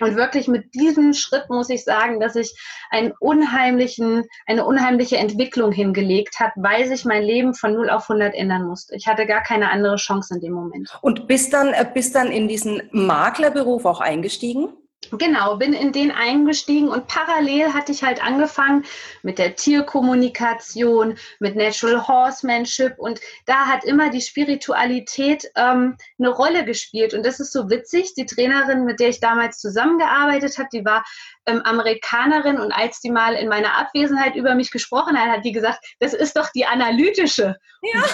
Und 0.00 0.16
wirklich 0.16 0.48
mit 0.48 0.74
diesem 0.74 1.12
Schritt 1.12 1.50
muss 1.50 1.68
ich 1.68 1.84
sagen, 1.84 2.18
dass 2.18 2.34
ich 2.34 2.58
einen 2.90 3.12
unheimlichen, 3.20 4.24
eine 4.46 4.64
unheimliche 4.64 5.16
Entwicklung 5.16 5.70
hingelegt 5.70 6.40
hat, 6.40 6.52
weil 6.56 6.86
sich 6.86 7.04
mein 7.04 7.22
Leben 7.22 7.54
von 7.54 7.74
0 7.74 7.90
auf 7.90 8.08
100 8.08 8.34
ändern 8.34 8.66
musste. 8.66 8.96
Ich 8.96 9.06
hatte 9.06 9.26
gar 9.26 9.42
keine 9.42 9.70
andere 9.70 9.96
Chance 9.96 10.34
in 10.34 10.40
dem 10.40 10.52
Moment. 10.52 10.98
Und 11.02 11.28
bist 11.28 11.52
dann, 11.52 11.68
äh, 11.68 11.86
bist 11.92 12.14
dann 12.14 12.30
in 12.30 12.48
diesen 12.48 12.82
Maklerberuf 12.92 13.84
auch 13.84 14.00
eingestiegen? 14.00 14.68
Genau, 15.10 15.56
bin 15.56 15.72
in 15.72 15.92
den 15.92 16.10
eingestiegen 16.10 16.88
und 16.88 17.06
parallel 17.06 17.74
hatte 17.74 17.92
ich 17.92 18.02
halt 18.02 18.24
angefangen 18.24 18.84
mit 19.22 19.38
der 19.38 19.56
Tierkommunikation, 19.56 21.18
mit 21.38 21.56
Natural 21.56 22.06
Horsemanship 22.06 22.98
und 22.98 23.20
da 23.44 23.66
hat 23.66 23.84
immer 23.84 24.10
die 24.10 24.22
Spiritualität 24.22 25.50
ähm, 25.56 25.96
eine 26.18 26.28
Rolle 26.28 26.64
gespielt 26.64 27.14
und 27.14 27.26
das 27.26 27.40
ist 27.40 27.52
so 27.52 27.68
witzig. 27.68 28.14
Die 28.14 28.26
Trainerin, 28.26 28.84
mit 28.84 29.00
der 29.00 29.08
ich 29.08 29.20
damals 29.20 29.58
zusammengearbeitet 29.58 30.56
habe, 30.56 30.68
die 30.72 30.84
war 30.84 31.04
ähm, 31.46 31.60
Amerikanerin 31.64 32.58
und 32.58 32.72
als 32.72 33.00
die 33.00 33.10
mal 33.10 33.34
in 33.34 33.48
meiner 33.48 33.76
Abwesenheit 33.76 34.34
über 34.36 34.54
mich 34.54 34.70
gesprochen 34.70 35.18
hat, 35.18 35.28
hat 35.28 35.44
die 35.44 35.52
gesagt, 35.52 35.84
das 35.98 36.14
ist 36.14 36.36
doch 36.36 36.48
die 36.54 36.64
analytische. 36.64 37.56
Ja 37.82 38.04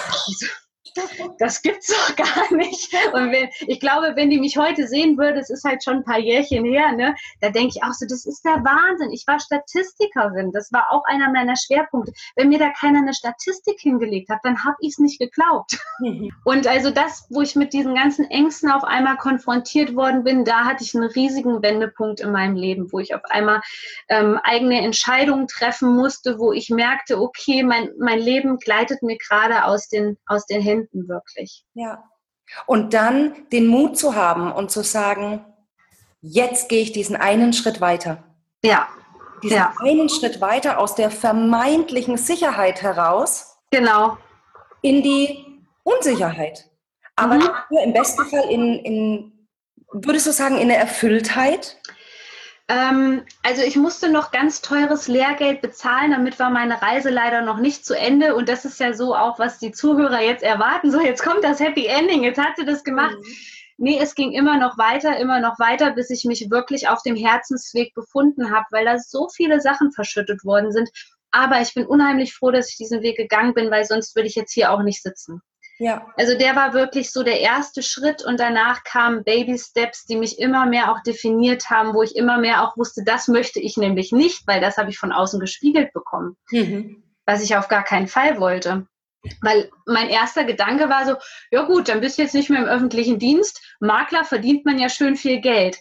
das 1.37 1.61
gibt's 1.61 1.87
doch 1.87 2.15
gar 2.15 2.53
nicht. 2.53 2.93
Und 3.13 3.31
wenn, 3.31 3.49
ich 3.67 3.79
glaube, 3.79 4.13
wenn 4.15 4.29
die 4.29 4.39
mich 4.39 4.57
heute 4.57 4.87
sehen 4.87 5.17
würde, 5.17 5.39
es 5.39 5.49
ist 5.49 5.63
halt 5.63 5.83
schon 5.83 5.97
ein 5.97 6.03
paar 6.03 6.19
Jährchen 6.19 6.65
her, 6.65 6.91
ne, 6.93 7.15
da 7.41 7.49
denke 7.49 7.73
ich 7.75 7.83
auch 7.83 7.93
so, 7.93 8.05
das 8.07 8.25
ist 8.25 8.43
der 8.43 8.63
Wahnsinn. 8.63 9.11
Ich 9.11 9.25
war 9.27 9.39
Statistikerin, 9.39 10.51
das 10.51 10.71
war 10.71 10.87
auch 10.91 11.03
einer 11.05 11.31
meiner 11.31 11.55
Schwerpunkte. 11.55 12.13
Wenn 12.35 12.49
mir 12.49 12.59
da 12.59 12.71
keiner 12.71 12.99
eine 12.99 13.13
Statistik 13.13 13.79
hingelegt 13.79 14.29
hat, 14.29 14.39
dann 14.43 14.63
habe 14.63 14.77
ich 14.81 14.93
es 14.93 14.99
nicht 14.99 15.19
geglaubt. 15.19 15.77
Und 16.43 16.67
also 16.67 16.91
das, 16.91 17.27
wo 17.29 17.41
ich 17.41 17.55
mit 17.55 17.73
diesen 17.73 17.95
ganzen 17.95 18.25
Ängsten 18.25 18.71
auf 18.71 18.83
einmal 18.83 19.17
konfrontiert 19.17 19.95
worden 19.95 20.23
bin, 20.23 20.45
da 20.45 20.65
hatte 20.65 20.83
ich 20.83 20.95
einen 20.95 21.09
riesigen 21.09 21.61
Wendepunkt 21.61 22.19
in 22.21 22.31
meinem 22.31 22.55
Leben, 22.55 22.91
wo 22.91 22.99
ich 22.99 23.13
auf 23.13 23.21
einmal 23.29 23.61
ähm, 24.07 24.39
eigene 24.43 24.81
Entscheidungen 24.81 25.47
treffen 25.47 25.95
musste, 25.95 26.39
wo 26.39 26.51
ich 26.51 26.69
merkte, 26.69 27.19
okay, 27.19 27.63
mein, 27.63 27.89
mein 27.99 28.19
Leben 28.19 28.57
gleitet 28.57 29.03
mir 29.03 29.17
gerade 29.17 29.65
aus 29.65 29.87
den, 29.89 30.17
aus 30.25 30.45
den 30.45 30.61
Händen 30.69 31.07
wirklich. 31.07 31.65
Ja. 31.73 32.03
Und 32.65 32.93
dann 32.93 33.47
den 33.51 33.67
Mut 33.67 33.97
zu 33.97 34.15
haben 34.15 34.51
und 34.51 34.71
zu 34.71 34.83
sagen, 34.83 35.45
jetzt 36.21 36.69
gehe 36.69 36.81
ich 36.81 36.91
diesen 36.91 37.15
einen 37.15 37.53
Schritt 37.53 37.81
weiter. 37.81 38.23
Ja. 38.63 38.87
Diesen 39.43 39.57
ja. 39.57 39.73
einen 39.79 40.09
Schritt 40.09 40.41
weiter 40.41 40.79
aus 40.79 40.95
der 40.95 41.11
vermeintlichen 41.11 42.17
Sicherheit 42.17 42.81
heraus. 42.81 43.57
Genau. 43.71 44.17
In 44.81 45.03
die 45.03 45.45
Unsicherheit. 45.83 46.69
Aber 47.15 47.35
mhm. 47.35 47.77
im 47.83 47.93
besten 47.93 48.25
Fall 48.25 48.49
in, 48.49 48.79
in, 48.79 49.47
würdest 49.91 50.27
du 50.27 50.31
sagen, 50.31 50.55
in 50.55 50.63
eine 50.63 50.77
Erfülltheit? 50.77 51.77
Ähm, 52.69 53.23
also 53.41 53.63
ich 53.63 53.75
musste 53.75 54.11
noch 54.11 54.31
ganz 54.31 54.61
teures 54.61 55.07
Lehrgeld 55.07 55.61
bezahlen, 55.61 56.11
damit 56.11 56.37
war 56.37 56.51
meine 56.51 56.79
Reise 56.79 57.09
leider 57.09 57.41
noch 57.41 57.57
nicht 57.57 57.83
zu 57.83 57.97
Ende. 57.97 58.35
Und 58.35 58.47
das 58.47 58.63
ist 58.63 58.79
ja 58.79 58.93
so 58.93 59.15
auch, 59.15 59.39
was 59.39 59.57
die 59.57 59.71
Zuhörer 59.71 60.21
jetzt 60.21 60.43
erwarten. 60.43 60.91
So, 60.91 61.01
jetzt 61.01 61.23
kommt 61.23 61.43
das 61.43 61.59
Happy 61.59 61.87
Ending, 61.87 62.23
jetzt 62.23 62.39
hat 62.39 62.57
sie 62.57 62.65
das 62.65 62.83
gemacht. 62.83 63.17
Mhm. 63.17 63.35
Nee, 63.81 63.97
es 63.99 64.13
ging 64.13 64.33
immer 64.33 64.57
noch 64.59 64.77
weiter, 64.77 65.17
immer 65.17 65.39
noch 65.39 65.57
weiter, 65.57 65.91
bis 65.91 66.11
ich 66.11 66.25
mich 66.25 66.51
wirklich 66.51 66.89
auf 66.89 67.01
dem 67.01 67.15
Herzensweg 67.15 67.95
befunden 67.95 68.51
habe, 68.51 68.65
weil 68.71 68.85
da 68.85 68.99
so 68.99 69.29
viele 69.29 69.61
Sachen 69.61 69.91
verschüttet 69.91 70.45
worden 70.45 70.71
sind. 70.71 70.89
Aber 71.31 71.61
ich 71.61 71.73
bin 71.73 71.87
unheimlich 71.87 72.35
froh, 72.35 72.51
dass 72.51 72.69
ich 72.69 72.77
diesen 72.77 73.01
Weg 73.01 73.17
gegangen 73.17 73.53
bin, 73.53 73.71
weil 73.71 73.85
sonst 73.85 74.15
würde 74.15 74.27
ich 74.27 74.35
jetzt 74.35 74.53
hier 74.53 74.71
auch 74.71 74.83
nicht 74.83 75.01
sitzen. 75.01 75.41
Ja. 75.79 76.05
Also 76.17 76.37
der 76.37 76.57
war 76.57 76.73
wirklich 76.73 77.11
so 77.11 77.23
der 77.23 77.39
erste 77.39 77.81
Schritt 77.81 78.23
und 78.23 78.39
danach 78.39 78.83
kamen 78.83 79.23
Baby 79.23 79.57
Steps, 79.57 80.05
die 80.05 80.17
mich 80.17 80.37
immer 80.37 80.65
mehr 80.65 80.91
auch 80.91 81.01
definiert 81.03 81.69
haben, 81.69 81.93
wo 81.93 82.03
ich 82.03 82.17
immer 82.17 82.37
mehr 82.37 82.63
auch 82.63 82.75
wusste, 82.75 83.03
das 83.05 83.29
möchte 83.29 83.61
ich 83.61 83.77
nämlich 83.77 84.11
nicht, 84.11 84.45
weil 84.45 84.59
das 84.59 84.77
habe 84.77 84.89
ich 84.89 84.97
von 84.97 85.13
außen 85.13 85.39
gespiegelt 85.39 85.93
bekommen, 85.93 86.35
mhm. 86.51 87.03
was 87.25 87.41
ich 87.41 87.55
auf 87.55 87.69
gar 87.69 87.83
keinen 87.83 88.07
Fall 88.07 88.39
wollte. 88.41 88.87
Weil 89.41 89.69
mein 89.85 90.09
erster 90.09 90.43
Gedanke 90.43 90.89
war 90.89 91.05
so, 91.05 91.15
ja 91.51 91.63
gut, 91.63 91.89
dann 91.89 92.01
bist 92.01 92.17
du 92.17 92.21
jetzt 92.21 92.35
nicht 92.35 92.49
mehr 92.49 92.61
im 92.61 92.69
öffentlichen 92.69 93.19
Dienst. 93.19 93.61
Makler 93.79 94.23
verdient 94.23 94.65
man 94.65 94.79
ja 94.79 94.89
schön 94.89 95.15
viel 95.15 95.39
Geld 95.41 95.77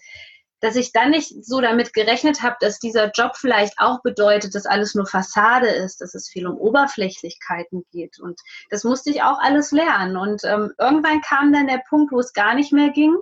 dass 0.61 0.77
ich 0.77 0.93
dann 0.93 1.11
nicht 1.11 1.45
so 1.45 1.61
damit 1.61 1.93
gerechnet 1.93 2.43
habe, 2.43 2.57
dass 2.61 2.79
dieser 2.79 3.11
Job 3.11 3.37
vielleicht 3.37 3.75
auch 3.79 4.03
bedeutet, 4.03 4.55
dass 4.55 4.67
alles 4.67 4.95
nur 4.95 5.07
Fassade 5.07 5.69
ist, 5.69 6.01
dass 6.01 6.15
es 6.15 6.29
viel 6.29 6.47
um 6.47 6.57
Oberflächlichkeiten 6.57 7.85
geht. 7.93 8.19
Und 8.21 8.41
das 8.71 8.85
musste 8.85 9.11
ich 9.11 9.23
auch 9.23 9.39
alles 9.41 9.73
lernen. 9.73 10.17
Und 10.17 10.43
ähm, 10.45 10.73
irgendwann 10.79 11.21
kam 11.21 11.53
dann 11.53 11.67
der 11.67 11.83
Punkt, 11.89 12.13
wo 12.13 12.19
es 12.19 12.33
gar 12.33 12.55
nicht 12.55 12.73
mehr 12.73 12.91
ging. 12.91 13.17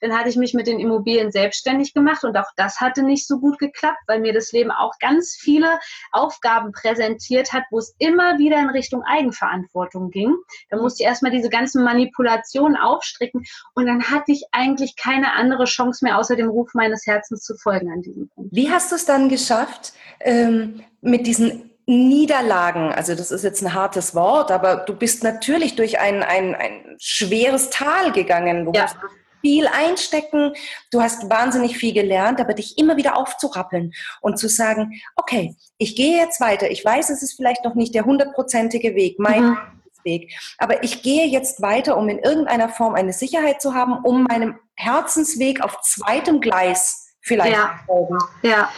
Dann 0.00 0.16
hatte 0.16 0.30
ich 0.30 0.36
mich 0.36 0.54
mit 0.54 0.66
den 0.66 0.80
Immobilien 0.80 1.30
selbstständig 1.30 1.92
gemacht 1.92 2.24
und 2.24 2.36
auch 2.36 2.50
das 2.56 2.80
hatte 2.80 3.02
nicht 3.02 3.26
so 3.26 3.38
gut 3.38 3.58
geklappt, 3.58 4.00
weil 4.06 4.20
mir 4.20 4.32
das 4.32 4.50
Leben 4.50 4.70
auch 4.70 4.92
ganz 4.98 5.36
viele 5.38 5.78
Aufgaben 6.10 6.72
präsentiert 6.72 7.52
hat, 7.52 7.64
wo 7.70 7.78
es 7.78 7.94
immer 7.98 8.38
wieder 8.38 8.58
in 8.58 8.70
Richtung 8.70 9.02
Eigenverantwortung 9.02 10.10
ging. 10.10 10.34
Da 10.70 10.78
musste 10.78 11.02
ich 11.02 11.06
erstmal 11.06 11.32
diese 11.32 11.50
ganzen 11.50 11.84
Manipulationen 11.84 12.76
aufstricken 12.76 13.44
und 13.74 13.86
dann 13.86 14.10
hatte 14.10 14.32
ich 14.32 14.44
eigentlich 14.52 14.96
keine 14.96 15.34
andere 15.34 15.64
Chance 15.64 16.04
mehr, 16.04 16.18
außer 16.18 16.34
dem 16.34 16.48
Ruf 16.48 16.72
meines 16.80 17.06
Herzens 17.06 17.42
zu 17.42 17.54
folgen 17.56 17.92
an 17.92 18.00
diesem 18.02 18.28
Punkt. 18.28 18.50
Wie 18.54 18.70
hast 18.70 18.90
du 18.90 18.96
es 18.96 19.04
dann 19.04 19.28
geschafft, 19.28 19.92
ähm, 20.20 20.82
mit 21.02 21.26
diesen 21.26 21.70
Niederlagen, 21.86 22.92
also 22.92 23.14
das 23.14 23.30
ist 23.30 23.42
jetzt 23.42 23.62
ein 23.62 23.74
hartes 23.74 24.14
Wort, 24.14 24.50
aber 24.50 24.76
du 24.76 24.94
bist 24.94 25.24
natürlich 25.24 25.76
durch 25.76 25.98
ein, 25.98 26.22
ein, 26.22 26.54
ein 26.54 26.96
schweres 26.98 27.70
Tal 27.70 28.12
gegangen. 28.12 28.64
Du 28.64 28.72
ja. 28.72 28.82
hast 28.82 28.96
viel 29.40 29.66
einstecken, 29.66 30.52
du 30.90 31.00
hast 31.00 31.28
wahnsinnig 31.28 31.76
viel 31.76 31.92
gelernt, 31.92 32.40
aber 32.40 32.54
dich 32.54 32.78
immer 32.78 32.96
wieder 32.96 33.16
aufzurappeln 33.16 33.92
und 34.20 34.38
zu 34.38 34.48
sagen, 34.48 35.00
okay, 35.16 35.56
ich 35.78 35.96
gehe 35.96 36.18
jetzt 36.18 36.40
weiter. 36.40 36.70
Ich 36.70 36.84
weiß, 36.84 37.10
es 37.10 37.22
ist 37.22 37.34
vielleicht 37.34 37.64
noch 37.64 37.74
nicht 37.74 37.94
der 37.94 38.04
hundertprozentige 38.04 38.94
Weg, 38.94 39.18
mein 39.18 39.44
mhm. 39.44 39.58
Weg, 40.04 40.32
aber 40.58 40.82
ich 40.82 41.02
gehe 41.02 41.26
jetzt 41.26 41.62
weiter, 41.62 41.96
um 41.96 42.08
in 42.08 42.18
irgendeiner 42.18 42.68
Form 42.68 42.94
eine 42.94 43.12
Sicherheit 43.12 43.60
zu 43.60 43.74
haben, 43.74 43.92
um 44.04 44.24
meinem 44.24 44.58
Herzensweg 44.74 45.62
auf 45.62 45.80
zweitem 45.82 46.40
Gleis 46.40 47.14
vielleicht 47.20 47.52
ja. 47.56 47.78
zu 47.80 47.86
folgen. 47.86 48.18
Ja. 48.42 48.70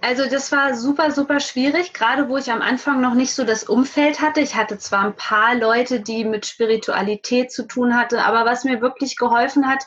Also 0.00 0.28
das 0.28 0.52
war 0.52 0.74
super, 0.74 1.12
super 1.12 1.40
schwierig, 1.40 1.94
gerade 1.94 2.28
wo 2.28 2.36
ich 2.36 2.52
am 2.52 2.60
Anfang 2.60 3.00
noch 3.00 3.14
nicht 3.14 3.32
so 3.32 3.42
das 3.42 3.64
Umfeld 3.64 4.20
hatte. 4.20 4.42
Ich 4.42 4.54
hatte 4.54 4.76
zwar 4.76 5.04
ein 5.06 5.16
paar 5.16 5.54
Leute, 5.54 6.00
die 6.00 6.26
mit 6.26 6.44
Spiritualität 6.44 7.50
zu 7.50 7.66
tun 7.66 7.96
hatten, 7.96 8.16
aber 8.16 8.44
was 8.44 8.64
mir 8.64 8.82
wirklich 8.82 9.16
geholfen 9.16 9.66
hat, 9.66 9.82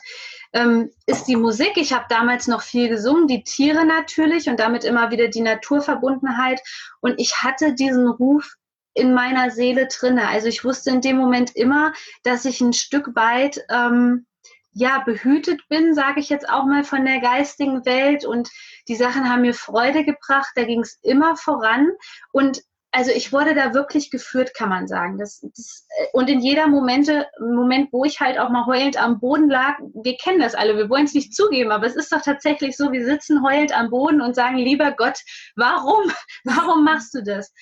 ähm, 0.52 0.90
ist 1.06 1.26
die 1.26 1.36
Musik. 1.36 1.72
Ich 1.76 1.92
habe 1.92 2.06
damals 2.08 2.48
noch 2.48 2.62
viel 2.62 2.88
gesungen, 2.88 3.28
die 3.28 3.44
Tiere 3.44 3.84
natürlich 3.84 4.48
und 4.48 4.58
damit 4.58 4.82
immer 4.82 5.12
wieder 5.12 5.28
die 5.28 5.40
Naturverbundenheit. 5.40 6.60
Und 7.00 7.14
ich 7.18 7.36
hatte 7.44 7.74
diesen 7.74 8.08
Ruf 8.08 8.56
in 8.94 9.14
meiner 9.14 9.50
Seele 9.50 9.86
drinne. 9.86 10.28
Also 10.28 10.48
ich 10.48 10.64
wusste 10.64 10.90
in 10.90 11.00
dem 11.00 11.16
Moment 11.16 11.54
immer, 11.54 11.92
dass 12.22 12.44
ich 12.44 12.60
ein 12.60 12.72
Stück 12.72 13.14
weit 13.14 13.60
ähm, 13.70 14.26
ja, 14.72 15.00
behütet 15.00 15.60
bin, 15.68 15.94
sage 15.94 16.20
ich 16.20 16.28
jetzt 16.28 16.48
auch 16.48 16.64
mal 16.64 16.84
von 16.84 17.04
der 17.04 17.20
geistigen 17.20 17.84
Welt. 17.84 18.24
Und 18.24 18.48
die 18.86 18.94
Sachen 18.94 19.28
haben 19.28 19.42
mir 19.42 19.54
Freude 19.54 20.04
gebracht. 20.04 20.50
Da 20.54 20.64
ging 20.64 20.80
es 20.80 20.98
immer 21.02 21.36
voran. 21.36 21.88
Und 22.32 22.62
also 22.90 23.10
ich 23.10 23.32
wurde 23.32 23.54
da 23.54 23.74
wirklich 23.74 24.10
geführt, 24.10 24.54
kann 24.54 24.70
man 24.70 24.88
sagen. 24.88 25.18
Das, 25.18 25.40
das, 25.40 25.86
und 26.12 26.30
in 26.30 26.40
jeder 26.40 26.68
Momente, 26.68 27.26
Moment, 27.38 27.92
wo 27.92 28.04
ich 28.04 28.20
halt 28.20 28.38
auch 28.38 28.48
mal 28.48 28.66
heulend 28.66 28.96
am 28.96 29.20
Boden 29.20 29.50
lag, 29.50 29.78
wir 29.94 30.16
kennen 30.16 30.40
das 30.40 30.54
alle, 30.54 30.76
wir 30.76 30.88
wollen 30.88 31.04
es 31.04 31.14
nicht 31.14 31.34
zugeben, 31.34 31.70
aber 31.70 31.86
es 31.86 31.96
ist 31.96 32.12
doch 32.12 32.22
tatsächlich 32.22 32.76
so, 32.76 32.90
wir 32.90 33.04
sitzen 33.04 33.42
heulend 33.42 33.76
am 33.76 33.90
Boden 33.90 34.20
und 34.20 34.34
sagen, 34.34 34.56
lieber 34.56 34.92
Gott, 34.92 35.18
warum? 35.54 36.10
Warum 36.44 36.84
machst 36.84 37.14
du 37.14 37.22
das? 37.22 37.52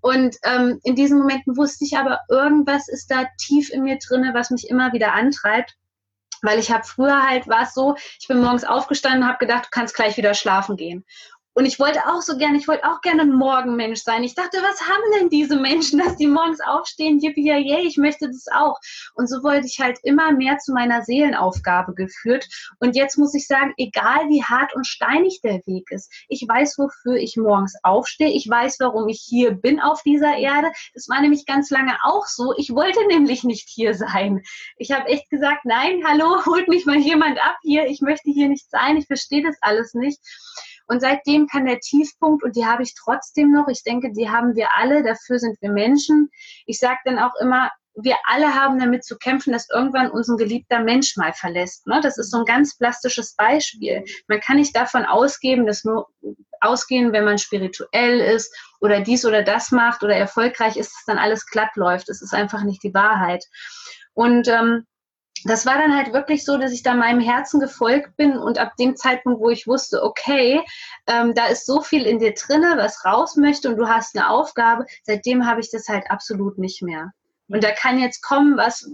Und 0.00 0.36
ähm, 0.42 0.80
in 0.84 0.94
diesen 0.94 1.18
Momenten 1.18 1.56
wusste 1.56 1.84
ich 1.84 1.96
aber, 1.96 2.20
irgendwas 2.28 2.88
ist 2.88 3.10
da 3.10 3.26
tief 3.38 3.70
in 3.70 3.82
mir 3.82 3.98
drinne, 3.98 4.32
was 4.34 4.50
mich 4.50 4.68
immer 4.68 4.92
wieder 4.92 5.12
antreibt 5.12 5.76
weil 6.42 6.58
ich 6.58 6.70
habe 6.70 6.84
früher 6.84 7.22
halt 7.22 7.48
war 7.48 7.62
es 7.62 7.74
so, 7.74 7.96
ich 8.20 8.28
bin 8.28 8.40
morgens 8.40 8.64
aufgestanden 8.64 9.22
und 9.22 9.28
habe 9.28 9.38
gedacht, 9.38 9.66
du 9.66 9.68
kannst 9.70 9.94
gleich 9.94 10.16
wieder 10.16 10.34
schlafen 10.34 10.76
gehen. 10.76 11.04
Und 11.56 11.64
ich 11.64 11.78
wollte 11.78 12.06
auch 12.06 12.20
so 12.20 12.36
gerne, 12.36 12.58
ich 12.58 12.68
wollte 12.68 12.84
auch 12.84 13.00
gerne 13.00 13.22
ein 13.22 13.32
Morgenmensch 13.32 14.02
sein. 14.02 14.22
Ich 14.22 14.34
dachte, 14.34 14.58
was 14.58 14.78
haben 14.82 15.02
denn 15.18 15.30
diese 15.30 15.56
Menschen, 15.56 15.98
dass 16.04 16.16
die 16.16 16.26
morgens 16.26 16.60
aufstehen, 16.60 17.18
yippie, 17.18 17.46
yay, 17.46 17.86
ich 17.86 17.96
möchte 17.96 18.28
das 18.28 18.44
auch. 18.54 18.78
Und 19.14 19.26
so 19.26 19.42
wollte 19.42 19.66
ich 19.66 19.80
halt 19.80 19.98
immer 20.02 20.32
mehr 20.32 20.58
zu 20.58 20.74
meiner 20.74 21.02
Seelenaufgabe 21.02 21.94
geführt. 21.94 22.46
Und 22.78 22.94
jetzt 22.94 23.16
muss 23.16 23.34
ich 23.34 23.46
sagen, 23.46 23.72
egal 23.78 24.28
wie 24.28 24.44
hart 24.44 24.74
und 24.74 24.86
steinig 24.86 25.40
der 25.42 25.62
Weg 25.66 25.90
ist, 25.90 26.12
ich 26.28 26.46
weiß, 26.46 26.76
wofür 26.76 27.16
ich 27.16 27.38
morgens 27.38 27.74
aufstehe. 27.82 28.28
Ich 28.28 28.46
weiß, 28.46 28.76
warum 28.80 29.08
ich 29.08 29.24
hier 29.26 29.52
bin 29.52 29.80
auf 29.80 30.02
dieser 30.02 30.36
Erde. 30.36 30.70
Das 30.92 31.08
war 31.08 31.22
nämlich 31.22 31.46
ganz 31.46 31.70
lange 31.70 31.96
auch 32.04 32.26
so. 32.26 32.52
Ich 32.58 32.68
wollte 32.74 33.00
nämlich 33.06 33.44
nicht 33.44 33.70
hier 33.70 33.94
sein. 33.94 34.42
Ich 34.76 34.92
habe 34.92 35.08
echt 35.08 35.30
gesagt, 35.30 35.64
nein, 35.64 36.02
hallo, 36.06 36.44
holt 36.44 36.68
mich 36.68 36.84
mal 36.84 36.98
jemand 36.98 37.38
ab 37.38 37.56
hier. 37.62 37.86
Ich 37.86 38.02
möchte 38.02 38.30
hier 38.30 38.50
nicht 38.50 38.68
sein. 38.68 38.98
Ich 38.98 39.06
verstehe 39.06 39.42
das 39.42 39.56
alles 39.62 39.94
nicht. 39.94 40.20
Und 40.86 41.00
seitdem 41.00 41.46
kann 41.46 41.66
der 41.66 41.80
Tiefpunkt, 41.80 42.44
und 42.44 42.56
die 42.56 42.66
habe 42.66 42.82
ich 42.82 42.94
trotzdem 42.94 43.52
noch, 43.52 43.68
ich 43.68 43.82
denke, 43.82 44.12
die 44.12 44.30
haben 44.30 44.54
wir 44.54 44.68
alle, 44.76 45.02
dafür 45.02 45.38
sind 45.38 45.60
wir 45.60 45.70
Menschen. 45.70 46.30
Ich 46.66 46.78
sage 46.78 46.98
dann 47.04 47.18
auch 47.18 47.34
immer, 47.40 47.70
wir 47.96 48.16
alle 48.24 48.54
haben 48.54 48.78
damit 48.78 49.04
zu 49.04 49.16
kämpfen, 49.16 49.52
dass 49.52 49.70
irgendwann 49.70 50.10
uns 50.10 50.28
ein 50.28 50.36
geliebter 50.36 50.80
Mensch 50.80 51.16
mal 51.16 51.32
verlässt. 51.32 51.86
Ne? 51.86 52.00
Das 52.02 52.18
ist 52.18 52.30
so 52.30 52.38
ein 52.38 52.44
ganz 52.44 52.76
plastisches 52.76 53.34
Beispiel. 53.34 54.04
Man 54.28 54.40
kann 54.40 54.56
nicht 54.56 54.76
davon 54.76 55.06
ausgeben, 55.06 55.66
dass 55.66 55.84
nur 55.84 56.08
ausgehen, 56.60 57.12
wenn 57.12 57.24
man 57.24 57.38
spirituell 57.38 58.20
ist 58.20 58.54
oder 58.80 59.00
dies 59.00 59.24
oder 59.24 59.42
das 59.42 59.72
macht 59.72 60.02
oder 60.02 60.14
erfolgreich 60.14 60.76
ist, 60.76 60.92
dass 60.94 61.04
dann 61.06 61.18
alles 61.18 61.46
glatt 61.46 61.74
läuft. 61.76 62.10
Es 62.10 62.20
ist 62.20 62.34
einfach 62.34 62.64
nicht 62.64 62.82
die 62.82 62.94
Wahrheit. 62.94 63.44
Und 64.12 64.46
ähm, 64.48 64.86
das 65.44 65.66
war 65.66 65.78
dann 65.78 65.94
halt 65.94 66.12
wirklich 66.12 66.44
so, 66.44 66.56
dass 66.56 66.72
ich 66.72 66.82
da 66.82 66.94
meinem 66.94 67.20
Herzen 67.20 67.60
gefolgt 67.60 68.16
bin 68.16 68.38
und 68.38 68.58
ab 68.58 68.76
dem 68.78 68.96
Zeitpunkt, 68.96 69.40
wo 69.40 69.50
ich 69.50 69.66
wusste, 69.66 70.02
okay, 70.02 70.62
ähm, 71.06 71.34
da 71.34 71.46
ist 71.46 71.66
so 71.66 71.82
viel 71.82 72.06
in 72.06 72.18
dir 72.18 72.34
drinne, 72.34 72.74
was 72.76 73.04
raus 73.04 73.36
möchte 73.36 73.68
und 73.68 73.76
du 73.76 73.88
hast 73.88 74.16
eine 74.16 74.30
Aufgabe, 74.30 74.86
seitdem 75.04 75.46
habe 75.46 75.60
ich 75.60 75.70
das 75.70 75.88
halt 75.88 76.10
absolut 76.10 76.58
nicht 76.58 76.82
mehr. 76.82 77.12
Und 77.48 77.62
da 77.62 77.70
kann 77.70 78.00
jetzt 78.00 78.22
kommen, 78.22 78.56
was, 78.56 78.90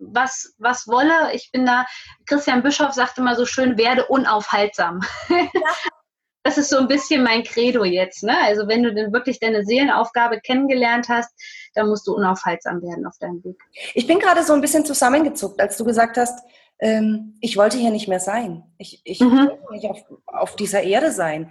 was, 0.00 0.54
was 0.58 0.86
wolle. 0.86 1.32
Ich 1.32 1.50
bin 1.50 1.66
da, 1.66 1.84
Christian 2.26 2.62
Bischoff 2.62 2.92
sagte 2.92 3.20
immer 3.20 3.34
so 3.34 3.44
schön, 3.44 3.76
werde 3.76 4.06
unaufhaltsam. 4.06 5.00
Das 6.48 6.56
ist 6.56 6.70
so 6.70 6.78
ein 6.78 6.88
bisschen 6.88 7.22
mein 7.22 7.42
Credo 7.42 7.84
jetzt. 7.84 8.22
Ne? 8.22 8.34
Also 8.42 8.66
wenn 8.68 8.82
du 8.82 8.94
denn 8.94 9.12
wirklich 9.12 9.38
deine 9.38 9.64
Seelenaufgabe 9.64 10.40
kennengelernt 10.40 11.08
hast, 11.10 11.30
dann 11.74 11.88
musst 11.88 12.06
du 12.06 12.14
unaufhaltsam 12.14 12.80
werden 12.80 13.06
auf 13.06 13.18
deinem 13.18 13.44
Weg. 13.44 13.56
Ich 13.92 14.06
bin 14.06 14.18
gerade 14.18 14.42
so 14.42 14.54
ein 14.54 14.62
bisschen 14.62 14.86
zusammengezuckt, 14.86 15.60
als 15.60 15.76
du 15.76 15.84
gesagt 15.84 16.16
hast, 16.16 16.38
ähm, 16.80 17.36
ich 17.42 17.58
wollte 17.58 17.76
hier 17.76 17.90
nicht 17.90 18.08
mehr 18.08 18.20
sein. 18.20 18.62
Ich, 18.78 19.02
ich 19.04 19.20
mhm. 19.20 19.48
wollte 19.48 19.72
nicht 19.72 19.90
auf, 19.90 20.04
auf 20.26 20.56
dieser 20.56 20.82
Erde 20.82 21.12
sein. 21.12 21.50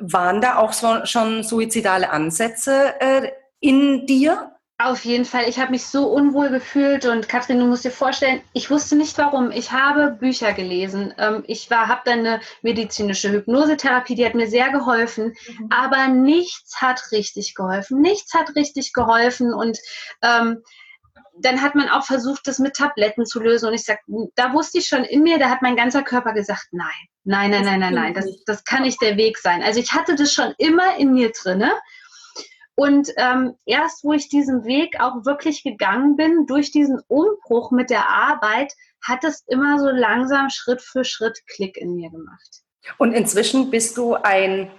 Waren 0.00 0.40
da 0.40 0.56
auch 0.56 0.72
so, 0.72 1.04
schon 1.04 1.42
suizidale 1.42 2.08
Ansätze 2.08 2.94
äh, 3.00 3.30
in 3.60 4.06
dir? 4.06 4.52
Auf 4.80 5.04
jeden 5.04 5.24
Fall. 5.24 5.48
Ich 5.48 5.58
habe 5.58 5.72
mich 5.72 5.84
so 5.86 6.06
unwohl 6.06 6.50
gefühlt 6.50 7.04
und 7.04 7.28
Katrin, 7.28 7.58
du 7.58 7.66
musst 7.66 7.84
dir 7.84 7.90
vorstellen, 7.90 8.40
ich 8.52 8.70
wusste 8.70 8.94
nicht 8.94 9.18
warum. 9.18 9.50
Ich 9.50 9.72
habe 9.72 10.12
Bücher 10.12 10.52
gelesen. 10.52 11.12
Ähm, 11.18 11.42
ich 11.48 11.68
habe 11.68 12.02
dann 12.04 12.20
eine 12.20 12.40
medizinische 12.62 13.32
Hypnosetherapie, 13.32 14.14
die 14.14 14.24
hat 14.24 14.36
mir 14.36 14.46
sehr 14.46 14.70
geholfen, 14.70 15.34
mhm. 15.48 15.68
aber 15.70 16.06
nichts 16.06 16.80
hat 16.80 17.10
richtig 17.10 17.56
geholfen. 17.56 18.00
Nichts 18.00 18.34
hat 18.34 18.54
richtig 18.54 18.92
geholfen 18.92 19.52
und 19.52 19.78
ähm, 20.22 20.62
dann 21.40 21.60
hat 21.60 21.74
man 21.74 21.88
auch 21.88 22.04
versucht, 22.04 22.46
das 22.46 22.60
mit 22.60 22.74
Tabletten 22.74 23.26
zu 23.26 23.40
lösen. 23.40 23.68
Und 23.68 23.74
ich 23.74 23.84
sag, 23.84 23.98
da 24.36 24.52
wusste 24.52 24.78
ich 24.78 24.86
schon 24.86 25.02
in 25.02 25.24
mir, 25.24 25.40
da 25.40 25.50
hat 25.50 25.60
mein 25.60 25.74
ganzer 25.74 26.02
Körper 26.02 26.34
gesagt, 26.34 26.68
nein, 26.70 26.86
nein, 27.24 27.50
nein, 27.50 27.64
nein, 27.64 27.80
nein, 27.80 27.94
nein, 27.94 28.14
das, 28.14 28.44
das 28.44 28.62
kann 28.62 28.82
nicht 28.82 29.02
der 29.02 29.16
Weg 29.16 29.38
sein. 29.38 29.62
Also 29.64 29.80
ich 29.80 29.92
hatte 29.92 30.14
das 30.14 30.32
schon 30.32 30.54
immer 30.58 30.96
in 30.98 31.12
mir 31.12 31.32
drinne. 31.32 31.72
Und 32.78 33.12
ähm, 33.16 33.56
erst 33.66 34.04
wo 34.04 34.12
ich 34.12 34.28
diesen 34.28 34.64
Weg 34.64 35.00
auch 35.00 35.24
wirklich 35.24 35.64
gegangen 35.64 36.14
bin, 36.14 36.46
durch 36.46 36.70
diesen 36.70 37.00
Umbruch 37.08 37.72
mit 37.72 37.90
der 37.90 38.08
Arbeit, 38.08 38.72
hat 39.02 39.24
es 39.24 39.42
immer 39.48 39.80
so 39.80 39.88
langsam 39.88 40.48
Schritt 40.48 40.80
für 40.80 41.02
Schritt 41.02 41.40
Klick 41.48 41.76
in 41.76 41.96
mir 41.96 42.08
gemacht. 42.08 42.62
Und 42.96 43.14
inzwischen 43.14 43.72
bist 43.72 43.96
du 43.96 44.14
ein 44.14 44.70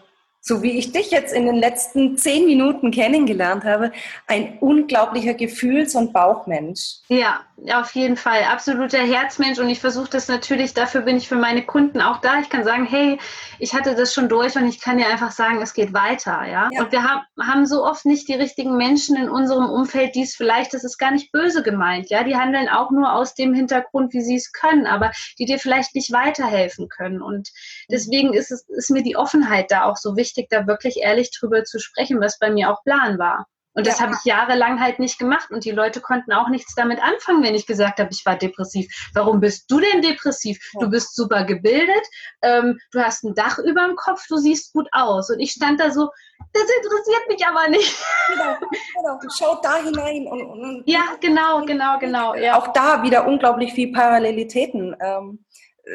so 0.42 0.64
wie 0.64 0.78
ich 0.78 0.92
dich 0.92 1.12
jetzt 1.12 1.34
in 1.34 1.46
den 1.46 1.56
letzten 1.56 2.18
zehn 2.18 2.46
Minuten 2.46 2.92
kennengelernt 2.92 3.66
habe, 3.66 3.92
ein 4.28 4.58
unglaublicher 4.60 5.34
Gefühls- 5.34 5.96
und 5.96 6.14
Bauchmensch. 6.14 7.00
Ja, 7.10 7.42
auf 7.74 7.94
jeden 7.94 8.16
Fall. 8.16 8.44
Absoluter 8.44 9.00
Herzmensch. 9.00 9.60
Und 9.60 9.70
ich 9.70 9.80
versuche 9.80 10.10
das 10.10 10.28
natürlich, 10.28 10.74
dafür 10.74 11.02
bin 11.02 11.18
ich 11.18 11.28
für 11.28 11.36
meine 11.36 11.66
Kunden 11.66 12.02
auch 12.02 12.22
da. 12.22 12.40
Ich 12.40 12.50
kann 12.50 12.64
sagen, 12.64 12.86
hey, 12.86 13.18
ich 13.60 13.74
hatte 13.74 13.96
das 13.96 14.14
schon 14.14 14.30
durch 14.30 14.56
und 14.56 14.68
ich 14.68 14.80
kann 14.80 14.98
dir 14.98 15.08
einfach 15.08 15.32
sagen, 15.32 15.62
es 15.62 15.74
geht 15.74 15.94
weiter. 15.94 16.46
Ja. 16.48 16.70
ja. 16.72 16.82
Und 16.82 16.92
wir 16.92 17.04
haben, 17.04 17.22
haben 17.40 17.66
so 17.66 17.86
oft 17.86 18.06
nicht 18.06 18.28
die 18.28 18.34
richtigen 18.34 18.78
Menschen 18.78 19.18
in 19.18 19.30
unserem 19.30 19.70
Umfeld, 19.70 20.16
die 20.16 20.24
es 20.24 20.36
vielleicht, 20.36 20.74
das 20.74 20.84
ist 20.84 20.98
gar 20.98 21.12
nicht 21.12 21.32
böse 21.32 21.64
gemeint. 21.64 22.10
Ja, 22.10 22.24
die 22.24 22.36
handeln 22.36 22.70
auch 22.70 22.92
nur 22.92 23.14
aus 23.14 23.36
dem 23.36 23.54
Hintergrund, 23.54 24.14
wie 24.14 24.22
sie 24.22 24.36
es 24.36 24.52
können, 24.54 24.88
aber 24.88 25.12
die 25.38 25.46
dir 25.46 25.60
vielleicht 25.60 25.96
nicht 25.96 26.12
weiterhelfen 26.12 26.88
können. 26.88 27.22
Und 27.22 27.50
deswegen 27.92 28.34
ist 28.34 28.52
es, 28.52 28.68
ist 28.70 28.90
mir 28.90 29.04
die 29.04 29.18
Offenheit 29.18 29.70
da 29.70 29.84
auch 29.84 29.98
so 29.98 30.16
wichtig 30.16 30.39
wichtig, 30.40 30.50
da 30.50 30.68
wirklich 30.68 30.98
ehrlich 30.98 31.32
drüber 31.38 31.64
zu 31.64 31.80
sprechen, 31.80 32.20
was 32.22 32.40
bei 32.40 32.50
mir 32.52 32.72
auch 32.72 32.84
Plan 32.84 33.20
war. 33.20 33.46
Und 33.76 33.86
das 33.86 34.00
ja. 34.00 34.06
habe 34.06 34.16
ich 34.16 34.26
jahrelang 34.26 34.82
halt 34.82 35.00
nicht 35.00 35.20
gemacht 35.20 35.52
und 35.52 35.64
die 35.64 35.72
Leute 35.72 36.02
konnten 36.02 36.34
auch 36.34 36.50
nichts 36.50 36.74
damit 36.76 37.02
anfangen, 37.02 37.44
wenn 37.44 37.56
ich 37.56 37.68
gesagt 37.68 38.00
habe, 38.00 38.10
ich 38.12 38.26
war 38.26 38.36
depressiv. 38.36 38.88
Warum 39.14 39.40
bist 39.40 39.72
du 39.72 39.80
denn 39.80 40.02
depressiv? 40.02 40.58
Ja. 40.74 40.82
Du 40.82 40.90
bist 40.90 41.16
super 41.16 41.46
gebildet, 41.46 42.04
ähm, 42.42 42.80
du 42.92 43.00
hast 43.00 43.24
ein 43.24 43.36
Dach 43.36 43.60
über 43.60 43.86
dem 43.86 43.96
Kopf, 43.96 44.26
du 44.28 44.38
siehst 44.38 44.74
gut 44.74 44.88
aus. 44.92 45.30
Und 45.30 45.40
ich 45.40 45.52
stand 45.52 45.80
da 45.80 45.92
so, 45.92 46.10
das 46.52 46.64
interessiert 46.64 47.30
mich 47.30 47.46
aber 47.46 47.70
nicht. 47.70 47.96
Genau, 48.28 48.58
genau. 48.60 49.20
Schaut 49.38 49.64
da 49.64 49.76
hinein. 49.78 50.28
Und, 50.28 50.42
und, 50.42 50.84
ja, 50.86 51.04
genau, 51.22 51.64
genau, 51.64 52.00
genau. 52.00 52.34
Ja. 52.34 52.58
Auch 52.58 52.74
da 52.74 53.04
wieder 53.04 53.28
unglaublich 53.28 53.74
viel 53.74 53.94
Parallelitäten. 53.94 54.96
Ähm, 55.00 55.46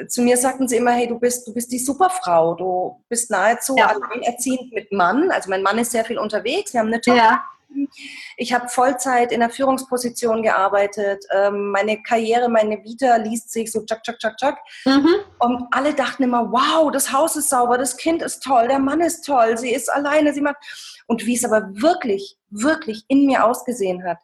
zu 0.09 0.23
mir 0.23 0.37
sagten 0.37 0.69
sie 0.69 0.77
immer, 0.77 0.93
hey, 0.93 1.07
du 1.07 1.19
bist, 1.19 1.47
du 1.47 1.55
bist 1.55 1.71
die 1.73 1.79
Superfrau, 1.79 2.55
du 2.55 3.03
bist 3.09 3.31
nahezu 3.31 3.77
ja. 3.77 3.87
alleinerziehend 3.87 4.73
mit 4.73 4.93
Mann. 4.93 5.31
Also 5.31 5.51
mein 5.51 5.63
Mann 5.63 5.79
ist 5.79 5.93
sehr 5.93 6.05
viel 6.05 6.19
unterwegs, 6.19 6.73
wir 6.73 6.81
haben 6.81 6.89
eine 6.89 7.01
Tochter. 7.01 7.17
Ja. 7.17 7.45
Ich 8.37 8.53
habe 8.53 8.69
Vollzeit 8.69 9.33
in 9.33 9.41
der 9.41 9.51
Führungsposition 9.51 10.43
gearbeitet. 10.43 11.25
Ähm, 11.35 11.71
meine 11.71 12.03
Karriere, 12.03 12.49
meine 12.49 12.83
Vita 12.85 13.17
liest 13.17 13.51
sich 13.51 13.73
so 13.73 13.85
tschak, 13.85 14.03
tschak, 14.05 14.19
tschak, 14.19 14.37
tschak. 14.37 14.59
Mhm. 14.85 15.15
Und 15.39 15.67
alle 15.73 15.95
dachten 15.95 16.23
immer, 16.23 16.53
wow, 16.53 16.91
das 16.93 17.13
Haus 17.13 17.37
ist 17.37 17.51
sauber, 17.51 17.77
das 17.77 17.97
Kind 17.97 18.23
ist 18.23 18.43
toll, 18.43 18.69
der 18.69 18.79
Mann 18.79 19.01
ist 19.01 19.23
toll, 19.23 19.59
sie 19.59 19.73
ist 19.73 19.93
alleine, 19.93 20.33
sie 20.33 20.41
macht. 20.41 20.57
Und 21.07 21.27
wie 21.27 21.35
es 21.35 21.45
aber 21.45 21.69
wirklich, 21.75 22.39
wirklich 22.51 23.05
in 23.09 23.27
mir 23.27 23.45
ausgesehen 23.45 24.05
hat, 24.05 24.19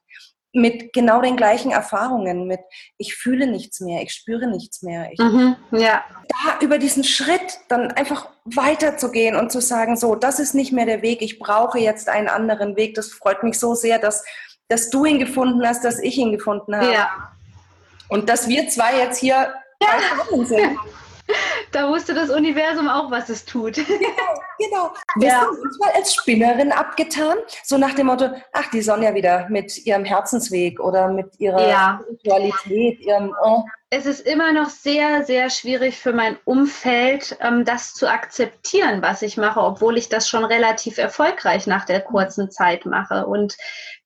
mit 0.53 0.93
genau 0.93 1.21
den 1.21 1.37
gleichen 1.37 1.71
Erfahrungen, 1.71 2.47
mit 2.47 2.61
ich 2.99 3.15
fühle 3.15 3.47
nichts 3.47 3.81
mehr, 3.81 4.03
ich 4.03 4.13
spüre 4.13 4.49
nichts 4.49 4.83
mehr. 4.83 5.11
Ich, 5.13 5.19
mhm, 5.19 5.57
ja. 5.71 6.05
Da 6.29 6.59
über 6.61 6.79
diesen 6.79 7.05
Schritt 7.05 7.61
dann 7.69 7.93
einfach 7.93 8.29
weiterzugehen 8.45 9.37
und 9.37 9.53
zu 9.53 9.61
sagen, 9.61 9.97
so, 9.97 10.15
das 10.15 10.41
ist 10.41 10.55
nicht 10.55 10.73
mehr 10.73 10.87
der 10.87 11.03
Weg, 11.03 11.23
ich 11.23 11.39
brauche 11.39 11.79
jetzt 11.79 12.09
einen 12.09 12.29
anderen 12.29 12.77
Weg. 12.77 12.95
Das 12.95 13.13
freut 13.13 13.43
mich 13.43 13.59
so 13.59 13.75
sehr, 13.75 13.99
dass, 13.99 14.25
dass 14.69 14.91
du 14.91 15.05
ihn 15.05 15.19
gefunden 15.19 15.65
hast, 15.67 15.85
dass 15.85 16.01
ich 16.01 16.19
ihn 16.19 16.33
gefunden 16.33 16.75
habe. 16.75 16.93
Ja. 16.93 17.33
Und 18.09 18.29
dass 18.29 18.49
wir 18.49 18.69
zwei 18.69 18.99
jetzt 18.99 19.19
hier 19.19 19.53
ja. 19.81 20.45
sind. 20.45 20.77
Da 21.73 21.89
wusste 21.89 22.15
das 22.15 22.31
Universum 22.31 22.89
auch, 22.89 23.11
was 23.11 23.29
es 23.29 23.45
tut. 23.45 23.77
Genau, 24.61 24.93
genau. 25.17 25.27
Ja. 25.27 25.43
Wirst 25.43 25.59
du 25.59 25.63
manchmal 25.63 25.91
als 25.97 26.15
Spinnerin 26.15 26.73
abgetan? 26.73 27.39
So 27.65 27.79
nach 27.79 27.95
dem 27.95 28.07
Motto, 28.07 28.31
ach, 28.53 28.71
die 28.71 28.83
Sonja 28.83 29.15
wieder 29.15 29.49
mit 29.49 29.87
ihrem 29.87 30.05
Herzensweg 30.05 30.81
oder 30.81 31.09
mit 31.09 31.39
ihrer 31.39 31.67
ja. 31.67 32.01
Spiritualität, 32.03 33.01
ihrem... 33.01 33.35
Oh. 33.43 33.63
Es 33.91 34.07
ist 34.07 34.21
immer 34.21 34.53
noch 34.53 34.69
sehr, 34.69 35.25
sehr 35.25 35.51
schwierig 35.51 35.99
für 35.99 36.13
mein 36.13 36.37
Umfeld, 36.45 37.37
ähm, 37.41 37.65
das 37.65 37.95
zu 37.95 38.09
akzeptieren, 38.09 39.03
was 39.03 39.23
ich 39.23 39.37
mache, 39.37 39.61
obwohl 39.61 39.97
ich 39.97 40.09
das 40.09 40.29
schon 40.29 40.45
relativ 40.45 40.99
erfolgreich 40.99 41.67
nach 41.67 41.87
der 41.87 42.01
kurzen 42.01 42.51
Zeit 42.51 42.87
mache. 42.87 43.27
Und 43.27 43.57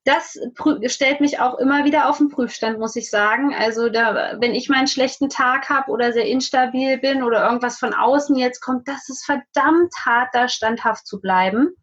das 0.05 0.39
stellt 0.87 1.21
mich 1.21 1.41
auch 1.41 1.59
immer 1.59 1.85
wieder 1.85 2.11
auf 2.11 2.19
den 2.19 2.29
Prüfstand, 2.29 2.79
muss 2.79 2.95
ich 2.95 3.09
sagen. 3.09 3.55
Also 3.55 3.89
da, 3.89 4.37
wenn 4.39 4.55
ich 4.55 4.69
mal 4.69 4.79
einen 4.79 4.87
schlechten 4.87 5.31
Tag 5.31 5.71
habe 5.71 5.91
oder 5.91 6.13
sehr 6.13 6.27
instabil 6.27 6.99
bin 6.99 7.23
oder 7.23 7.45
irgendwas 7.45 7.79
von 7.79 7.95
außen 7.95 8.37
jetzt 8.37 8.61
kommt, 8.61 8.87
das 8.87 9.09
ist 9.09 9.25
verdammt 9.25 9.95
hart, 10.05 10.29
da 10.35 10.49
standhaft 10.49 11.07
zu 11.07 11.21
bleiben. 11.21 11.75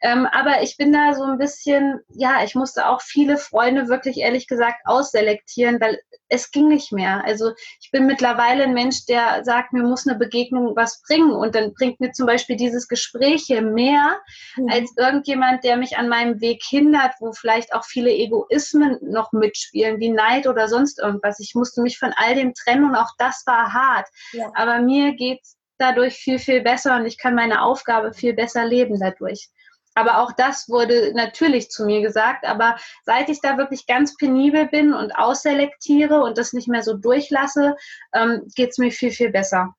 Ähm, 0.00 0.26
aber 0.30 0.62
ich 0.62 0.76
bin 0.76 0.92
da 0.92 1.14
so 1.14 1.24
ein 1.24 1.38
bisschen, 1.38 2.00
ja, 2.08 2.44
ich 2.44 2.54
musste 2.54 2.86
auch 2.86 3.00
viele 3.00 3.36
Freunde 3.36 3.88
wirklich 3.88 4.18
ehrlich 4.18 4.46
gesagt 4.46 4.82
ausselektieren, 4.84 5.80
weil 5.80 5.98
es 6.28 6.50
ging 6.50 6.68
nicht 6.68 6.92
mehr. 6.92 7.24
Also 7.24 7.52
ich 7.80 7.90
bin 7.90 8.06
mittlerweile 8.06 8.64
ein 8.64 8.74
Mensch, 8.74 9.06
der 9.06 9.44
sagt, 9.44 9.72
mir 9.72 9.82
muss 9.82 10.06
eine 10.06 10.18
Begegnung 10.18 10.74
was 10.76 11.02
bringen 11.02 11.30
und 11.30 11.54
dann 11.54 11.72
bringt 11.74 12.00
mir 12.00 12.12
zum 12.12 12.26
Beispiel 12.26 12.56
dieses 12.56 12.88
Gespräch 12.88 13.44
hier 13.46 13.62
mehr 13.62 14.18
mhm. 14.56 14.68
als 14.70 14.92
irgendjemand, 14.96 15.64
der 15.64 15.76
mich 15.76 15.96
an 15.98 16.08
meinem 16.08 16.40
Weg 16.40 16.62
hindert, 16.64 17.12
wo 17.20 17.32
vielleicht 17.32 17.55
auch 17.74 17.84
viele 17.84 18.10
Egoismen 18.10 18.98
noch 19.02 19.32
mitspielen, 19.32 20.00
wie 20.00 20.10
Neid 20.10 20.46
oder 20.46 20.68
sonst 20.68 20.98
irgendwas. 20.98 21.40
Ich 21.40 21.54
musste 21.54 21.82
mich 21.82 21.98
von 21.98 22.12
all 22.16 22.34
dem 22.34 22.54
trennen 22.54 22.84
und 22.84 22.96
auch 22.96 23.10
das 23.18 23.42
war 23.46 23.72
hart. 23.72 24.08
Ja. 24.32 24.50
Aber 24.54 24.80
mir 24.80 25.14
geht's 25.14 25.56
dadurch 25.78 26.16
viel, 26.16 26.38
viel 26.38 26.62
besser 26.62 26.96
und 26.96 27.06
ich 27.06 27.18
kann 27.18 27.34
meine 27.34 27.62
Aufgabe 27.62 28.12
viel 28.12 28.34
besser 28.34 28.64
leben 28.64 28.98
dadurch. 28.98 29.48
Aber 29.94 30.20
auch 30.20 30.32
das 30.32 30.68
wurde 30.68 31.12
natürlich 31.14 31.70
zu 31.70 31.86
mir 31.86 32.02
gesagt. 32.02 32.46
Aber 32.46 32.76
seit 33.04 33.30
ich 33.30 33.40
da 33.40 33.56
wirklich 33.56 33.86
ganz 33.86 34.14
penibel 34.16 34.66
bin 34.66 34.92
und 34.92 35.12
ausselektiere 35.12 36.22
und 36.22 36.36
das 36.36 36.52
nicht 36.52 36.68
mehr 36.68 36.82
so 36.82 36.94
durchlasse, 36.94 37.76
ähm, 38.14 38.46
geht 38.54 38.70
es 38.70 38.78
mir 38.78 38.92
viel, 38.92 39.10
viel 39.10 39.30
besser. 39.30 39.74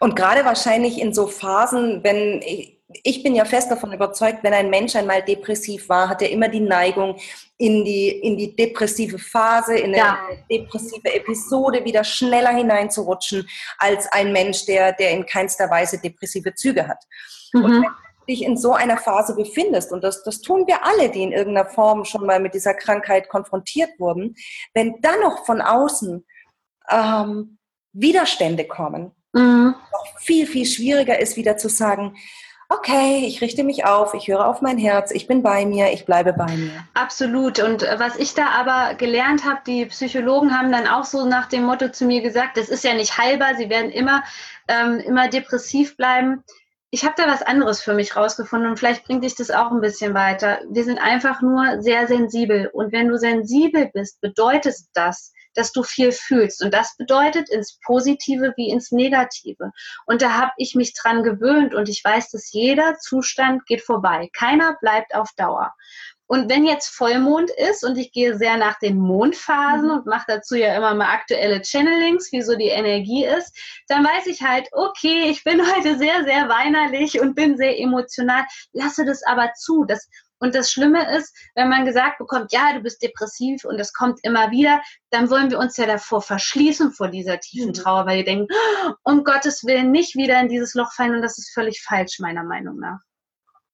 Und 0.00 0.16
gerade 0.16 0.44
wahrscheinlich 0.44 1.00
in 1.00 1.14
so 1.14 1.26
Phasen, 1.26 2.04
wenn 2.04 2.42
ich, 2.88 3.22
bin 3.22 3.34
ja 3.34 3.44
fest 3.44 3.70
davon 3.70 3.92
überzeugt, 3.92 4.42
wenn 4.42 4.52
ein 4.52 4.70
Mensch 4.70 4.94
einmal 4.94 5.22
depressiv 5.22 5.88
war, 5.88 6.08
hat 6.08 6.22
er 6.22 6.30
immer 6.30 6.48
die 6.48 6.60
Neigung, 6.60 7.18
in 7.58 7.84
die, 7.84 8.08
in 8.08 8.36
die 8.36 8.54
depressive 8.54 9.18
Phase, 9.18 9.76
in 9.76 9.86
eine 9.86 9.96
ja. 9.96 10.18
depressive 10.50 11.12
Episode 11.14 11.84
wieder 11.84 12.04
schneller 12.04 12.50
hineinzurutschen 12.50 13.48
als 13.78 14.06
ein 14.12 14.32
Mensch, 14.32 14.66
der, 14.66 14.92
der 14.92 15.10
in 15.10 15.26
keinster 15.26 15.68
Weise 15.68 15.98
depressive 15.98 16.54
Züge 16.54 16.86
hat. 16.86 17.02
Mhm. 17.52 17.64
Und 17.64 17.72
wenn 17.72 17.90
dich 18.28 18.42
in 18.42 18.56
so 18.56 18.72
einer 18.72 18.98
Phase 18.98 19.34
befindest, 19.34 19.92
und 19.92 20.04
das, 20.04 20.22
das 20.22 20.40
tun 20.40 20.66
wir 20.66 20.84
alle, 20.84 21.10
die 21.10 21.22
in 21.22 21.32
irgendeiner 21.32 21.68
Form 21.68 22.04
schon 22.04 22.26
mal 22.26 22.40
mit 22.40 22.54
dieser 22.54 22.74
Krankheit 22.74 23.28
konfrontiert 23.28 23.90
wurden, 23.98 24.36
wenn 24.74 25.00
dann 25.00 25.20
noch 25.20 25.44
von 25.44 25.60
außen 25.60 26.24
ähm, 26.90 27.58
Widerstände 27.92 28.64
kommen, 28.64 29.12
mhm. 29.32 29.74
viel, 30.18 30.46
viel 30.46 30.66
schwieriger 30.66 31.18
ist, 31.18 31.36
wieder 31.36 31.56
zu 31.56 31.68
sagen, 31.68 32.16
okay, 32.68 33.24
ich 33.26 33.40
richte 33.40 33.64
mich 33.64 33.84
auf, 33.84 34.14
ich 34.14 34.28
höre 34.28 34.46
auf 34.46 34.60
mein 34.60 34.78
Herz, 34.78 35.10
ich 35.10 35.26
bin 35.26 35.42
bei 35.42 35.64
mir, 35.66 35.92
ich 35.92 36.04
bleibe 36.04 36.32
bei 36.32 36.56
mir. 36.56 36.72
Absolut. 36.94 37.60
Und 37.60 37.82
äh, 37.82 37.98
was 37.98 38.16
ich 38.16 38.34
da 38.34 38.48
aber 38.48 38.94
gelernt 38.94 39.44
habe, 39.44 39.60
die 39.66 39.86
Psychologen 39.86 40.56
haben 40.56 40.72
dann 40.72 40.86
auch 40.86 41.04
so 41.04 41.26
nach 41.26 41.46
dem 41.46 41.64
Motto 41.64 41.90
zu 41.90 42.04
mir 42.04 42.22
gesagt, 42.22 42.56
das 42.56 42.68
ist 42.68 42.84
ja 42.84 42.94
nicht 42.94 43.18
heilbar, 43.18 43.54
sie 43.56 43.70
werden 43.70 43.90
immer, 43.90 44.22
ähm, 44.68 44.98
immer 45.00 45.28
depressiv 45.28 45.96
bleiben. 45.96 46.42
Ich 46.90 47.04
habe 47.04 47.14
da 47.16 47.26
was 47.26 47.42
anderes 47.42 47.82
für 47.82 47.94
mich 47.94 48.16
rausgefunden 48.16 48.70
und 48.70 48.78
vielleicht 48.78 49.04
bringt 49.04 49.24
dich 49.24 49.34
das 49.34 49.50
auch 49.50 49.70
ein 49.70 49.80
bisschen 49.80 50.14
weiter. 50.14 50.60
Wir 50.70 50.84
sind 50.84 50.98
einfach 50.98 51.42
nur 51.42 51.82
sehr 51.82 52.06
sensibel. 52.06 52.70
Und 52.72 52.92
wenn 52.92 53.08
du 53.08 53.18
sensibel 53.18 53.90
bist, 53.92 54.20
bedeutet 54.20 54.76
das, 54.94 55.32
dass 55.56 55.72
du 55.72 55.82
viel 55.82 56.12
fühlst. 56.12 56.62
Und 56.62 56.72
das 56.72 56.96
bedeutet 56.96 57.48
ins 57.48 57.78
Positive 57.84 58.52
wie 58.56 58.70
ins 58.70 58.92
Negative. 58.92 59.70
Und 60.06 60.22
da 60.22 60.32
habe 60.32 60.52
ich 60.56 60.74
mich 60.74 60.94
dran 60.94 61.22
gewöhnt 61.22 61.74
und 61.74 61.88
ich 61.88 62.02
weiß, 62.04 62.30
dass 62.30 62.52
jeder 62.52 62.98
Zustand 62.98 63.66
geht 63.66 63.82
vorbei. 63.82 64.28
Keiner 64.32 64.76
bleibt 64.80 65.14
auf 65.14 65.30
Dauer. 65.36 65.72
Und 66.28 66.50
wenn 66.50 66.66
jetzt 66.66 66.88
Vollmond 66.88 67.50
ist 67.50 67.84
und 67.84 67.96
ich 67.96 68.10
gehe 68.10 68.36
sehr 68.36 68.56
nach 68.56 68.78
den 68.80 68.98
Mondphasen 68.98 69.88
mhm. 69.88 69.94
und 69.98 70.06
mache 70.06 70.24
dazu 70.26 70.56
ja 70.56 70.74
immer 70.76 70.94
mal 70.94 71.12
aktuelle 71.12 71.62
Channelings, 71.62 72.32
wie 72.32 72.42
so 72.42 72.56
die 72.56 72.68
Energie 72.68 73.24
ist, 73.24 73.56
dann 73.86 74.04
weiß 74.04 74.26
ich 74.26 74.42
halt, 74.42 74.68
okay, 74.72 75.30
ich 75.30 75.44
bin 75.44 75.60
heute 75.74 75.96
sehr, 75.98 76.24
sehr 76.24 76.48
weinerlich 76.48 77.20
und 77.20 77.34
bin 77.34 77.56
sehr 77.56 77.78
emotional, 77.78 78.44
lasse 78.72 79.04
das 79.04 79.22
aber 79.22 79.52
zu. 79.54 79.84
Das 79.84 80.08
und 80.38 80.54
das 80.54 80.70
Schlimme 80.70 81.16
ist, 81.16 81.34
wenn 81.54 81.68
man 81.68 81.84
gesagt 81.84 82.18
bekommt, 82.18 82.52
ja, 82.52 82.72
du 82.74 82.80
bist 82.80 83.02
depressiv 83.02 83.64
und 83.64 83.78
das 83.78 83.92
kommt 83.92 84.20
immer 84.22 84.50
wieder, 84.50 84.80
dann 85.10 85.30
wollen 85.30 85.50
wir 85.50 85.58
uns 85.58 85.76
ja 85.76 85.86
davor 85.86 86.22
verschließen 86.22 86.92
vor 86.92 87.08
dieser 87.08 87.40
tiefen 87.40 87.68
mhm. 87.68 87.74
Trauer, 87.74 88.06
weil 88.06 88.18
wir 88.18 88.24
denken, 88.24 88.46
um 89.02 89.24
Gottes 89.24 89.64
Willen 89.64 89.90
nicht 89.90 90.14
wieder 90.16 90.40
in 90.40 90.48
dieses 90.48 90.74
Loch 90.74 90.92
fallen 90.92 91.14
und 91.14 91.22
das 91.22 91.38
ist 91.38 91.52
völlig 91.52 91.82
falsch, 91.82 92.18
meiner 92.18 92.44
Meinung 92.44 92.78
nach. 92.78 92.98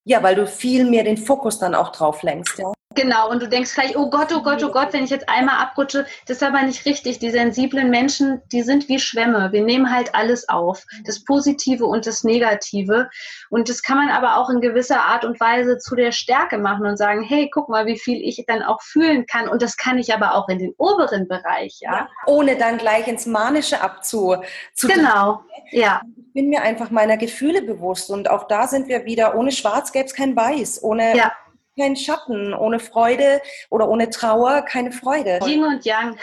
Ja, 0.04 0.22
weil 0.22 0.34
du 0.34 0.46
viel 0.46 0.88
mehr 0.88 1.04
den 1.04 1.16
Fokus 1.16 1.58
dann 1.58 1.74
auch 1.74 1.92
drauf 1.92 2.22
lenkst, 2.22 2.58
ja. 2.58 2.72
Genau, 2.94 3.30
und 3.30 3.42
du 3.42 3.48
denkst 3.48 3.74
gleich, 3.74 3.96
oh 3.96 4.10
Gott, 4.10 4.32
oh 4.34 4.42
Gott, 4.42 4.62
oh 4.62 4.70
Gott, 4.70 4.92
wenn 4.92 5.04
ich 5.04 5.10
jetzt 5.10 5.28
einmal 5.28 5.58
abrutsche, 5.58 6.06
das 6.26 6.38
ist 6.38 6.42
aber 6.42 6.62
nicht 6.62 6.84
richtig. 6.84 7.18
Die 7.18 7.30
sensiblen 7.30 7.90
Menschen, 7.90 8.42
die 8.50 8.62
sind 8.62 8.88
wie 8.88 8.98
Schwämme. 8.98 9.52
Wir 9.52 9.62
nehmen 9.62 9.94
halt 9.94 10.14
alles 10.14 10.48
auf, 10.48 10.84
das 11.04 11.24
Positive 11.24 11.84
und 11.86 12.06
das 12.06 12.24
Negative. 12.24 13.08
Und 13.50 13.68
das 13.68 13.82
kann 13.82 13.98
man 13.98 14.10
aber 14.10 14.36
auch 14.36 14.50
in 14.50 14.60
gewisser 14.60 15.02
Art 15.02 15.24
und 15.24 15.40
Weise 15.40 15.78
zu 15.78 15.94
der 15.94 16.12
Stärke 16.12 16.58
machen 16.58 16.86
und 16.86 16.96
sagen, 16.96 17.22
hey, 17.22 17.50
guck 17.52 17.68
mal, 17.68 17.86
wie 17.86 17.98
viel 17.98 18.20
ich 18.22 18.42
dann 18.46 18.62
auch 18.62 18.82
fühlen 18.82 19.26
kann. 19.26 19.48
Und 19.48 19.62
das 19.62 19.76
kann 19.76 19.98
ich 19.98 20.12
aber 20.14 20.34
auch 20.34 20.48
in 20.48 20.58
den 20.58 20.74
oberen 20.78 21.28
Bereich, 21.28 21.78
ja. 21.80 21.92
ja 21.92 22.08
ohne 22.26 22.56
dann 22.56 22.78
gleich 22.78 23.06
ins 23.08 23.26
Manische 23.26 23.80
abzu. 23.80 24.36
genau, 24.80 25.42
ja. 25.70 26.02
Ich 26.16 26.32
bin 26.32 26.48
mir 26.48 26.62
einfach 26.62 26.90
meiner 26.90 27.18
Gefühle 27.18 27.62
bewusst 27.62 28.10
und 28.10 28.30
auch 28.30 28.48
da 28.48 28.66
sind 28.66 28.88
wir 28.88 29.04
wieder, 29.04 29.36
ohne 29.36 29.52
Schwarz 29.52 29.92
gäbe 29.92 30.06
es 30.06 30.14
kein 30.14 30.34
Weiß, 30.34 30.82
ohne 30.82 31.14
ja 31.14 31.32
kein 31.78 31.96
Schatten, 31.96 32.54
ohne 32.54 32.78
Freude 32.78 33.40
oder 33.70 33.88
ohne 33.88 34.10
Trauer 34.10 34.62
keine 34.62 34.92
Freude. 34.92 35.38
Yin 35.46 35.64
und 35.64 35.84
Yang. 35.84 36.16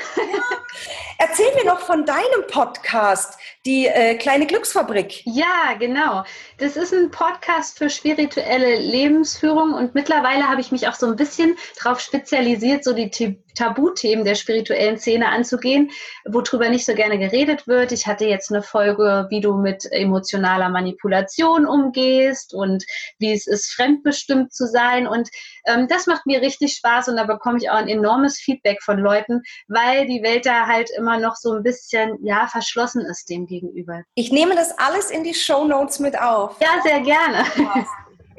Erzähl 1.18 1.54
mir 1.56 1.66
noch 1.66 1.80
von 1.80 2.06
deinem 2.06 2.48
Podcast, 2.48 3.40
die 3.66 3.88
äh, 3.88 4.16
kleine 4.16 4.48
Glücksfabrik. 4.48 5.22
Ja, 5.26 5.74
genau. 5.78 6.24
Das 6.58 6.78
ist 6.78 6.94
ein 6.94 7.12
Podcast 7.12 7.78
für 7.78 7.90
spirituelle 7.90 8.80
Lebensführung 8.80 9.74
und 9.74 9.96
mittlerweile 9.96 10.48
habe 10.48 10.62
ich 10.62 10.72
mich 10.72 10.88
auch 10.88 10.94
so 10.94 11.08
ein 11.08 11.18
bisschen 11.18 11.58
darauf 11.82 12.00
spezialisiert, 12.00 12.84
so 12.86 12.94
die 12.94 13.12
Tabuthemen 13.60 14.24
der 14.24 14.36
spirituellen 14.36 14.98
Szene 14.98 15.28
anzugehen, 15.30 15.92
worüber 16.26 16.70
nicht 16.70 16.86
so 16.86 16.94
gerne 16.94 17.20
geredet 17.20 17.68
wird. 17.68 17.92
Ich 17.92 18.08
hatte 18.08 18.26
jetzt 18.26 18.52
eine 18.52 18.62
Folge, 18.62 19.28
wie 19.30 19.42
du 19.42 19.56
mit 19.56 19.86
emotionaler 19.92 20.70
Manipulation 20.70 21.66
umgehst 21.66 22.54
und 22.54 22.86
wie 23.18 23.34
es 23.34 23.48
ist, 23.48 23.74
fremdbestimmt 23.74 24.54
zu 24.54 24.66
sein. 24.66 25.08
Und 25.08 25.30
ähm, 25.66 25.88
das 25.90 26.08
macht 26.08 26.26
mir 26.26 26.42
richtig 26.42 26.76
Spaß 26.76 27.10
und 27.10 27.18
da 27.18 27.26
bekomme 27.26 27.58
ich 27.58 27.70
auch 27.70 27.76
ein 27.76 27.90
enormes 27.90 28.40
Feedback 28.40 28.82
von 28.82 28.98
Leuten, 28.98 29.42
weil 29.68 30.08
die 30.08 30.24
Welt 30.24 30.46
da 30.46 30.68
halt 30.68 30.90
immer 30.96 31.20
noch 31.20 31.36
so 31.36 31.52
ein 31.52 31.64
bisschen, 31.64 32.18
ja, 32.24 32.48
verschlossen 32.48 33.02
ist 33.02 33.30
dem 33.30 33.46
gegenüber. 33.50 34.04
Ich 34.16 34.32
nehme 34.32 34.56
das 34.56 34.78
alles 34.78 35.12
in 35.12 35.24
die 35.24 35.34
Show 35.34 35.66
Notes 35.66 36.00
mit 36.00 36.20
auf. 36.20 36.56
Ja, 36.62 36.82
sehr 36.84 37.02
gerne. 37.02 37.44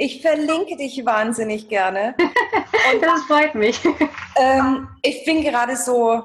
Ich 0.03 0.23
verlinke 0.23 0.79
dich 0.79 1.05
wahnsinnig 1.05 1.69
gerne. 1.69 2.15
Und 2.19 3.03
das 3.03 3.21
freut 3.25 3.55
mich. 3.55 3.79
Ähm, 4.35 4.89
ich 5.03 5.27
bin 5.27 5.43
gerade 5.43 5.77
so 5.77 6.23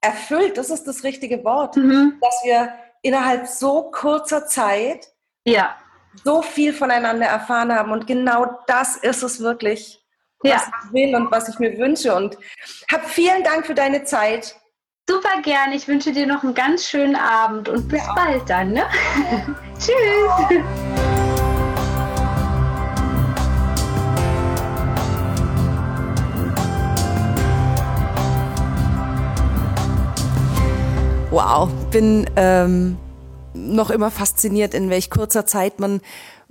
erfüllt, 0.00 0.56
das 0.56 0.70
ist 0.70 0.86
das 0.86 1.04
richtige 1.04 1.44
Wort, 1.44 1.76
mhm. 1.76 2.18
dass 2.18 2.40
wir 2.44 2.72
innerhalb 3.02 3.46
so 3.46 3.90
kurzer 3.90 4.46
Zeit 4.46 5.08
ja. 5.44 5.76
so 6.24 6.40
viel 6.40 6.72
voneinander 6.72 7.26
erfahren 7.26 7.74
haben. 7.74 7.92
Und 7.92 8.06
genau 8.06 8.46
das 8.66 8.96
ist 8.96 9.22
es 9.22 9.40
wirklich, 9.40 10.02
was 10.38 10.50
ja. 10.50 10.72
ich 10.86 10.92
will 10.92 11.14
und 11.14 11.30
was 11.30 11.48
ich 11.48 11.58
mir 11.58 11.76
wünsche. 11.76 12.14
Und 12.14 12.38
hab 12.90 13.04
vielen 13.04 13.44
Dank 13.44 13.66
für 13.66 13.74
deine 13.74 14.04
Zeit. 14.04 14.56
Super 15.10 15.42
gern. 15.42 15.72
Ich 15.72 15.88
wünsche 15.88 16.12
dir 16.12 16.24
noch 16.24 16.44
einen 16.44 16.54
ganz 16.54 16.84
schönen 16.84 17.16
Abend 17.16 17.68
und 17.68 17.88
bis 17.88 17.98
ja. 17.98 18.14
bald 18.14 18.48
dann. 18.48 18.74
Ne? 18.74 18.84
Tschüss. 19.76 20.62
Wow, 31.32 31.68
bin 31.90 32.30
ähm, 32.36 32.96
noch 33.52 33.90
immer 33.90 34.12
fasziniert, 34.12 34.74
in 34.74 34.90
welch 34.90 35.10
kurzer 35.10 35.44
Zeit 35.44 35.80
man 35.80 36.00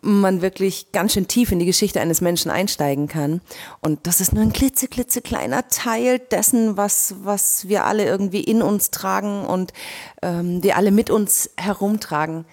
man 0.02 0.42
wirklich 0.42 0.92
ganz 0.92 1.14
schön 1.14 1.28
tief 1.28 1.52
in 1.52 1.60
die 1.60 1.66
Geschichte 1.66 2.00
eines 2.02 2.22
Menschen 2.22 2.52
einsteigen 2.52 3.08
kann. 3.08 3.42
Und 3.82 4.08
das 4.08 4.22
ist 4.22 4.34
nur 4.34 4.44
ein 4.44 4.54
klitze, 4.54 4.88
klitze 4.88 5.22
kleiner 5.22 5.68
Teil 5.68 6.20
dessen, 6.20 6.78
was, 6.78 7.16
was 7.24 7.68
wir 7.68 7.86
alle 7.86 8.06
irgendwie 8.06 8.44
in 8.44 8.62
uns 8.62 8.92
tragen 8.92 9.46
und 9.46 9.74
ähm, 10.22 10.64
wir 10.64 10.78
alle 10.78 10.92
mit 10.92 11.10
uns 11.10 11.50
herumtragen. 11.58 12.46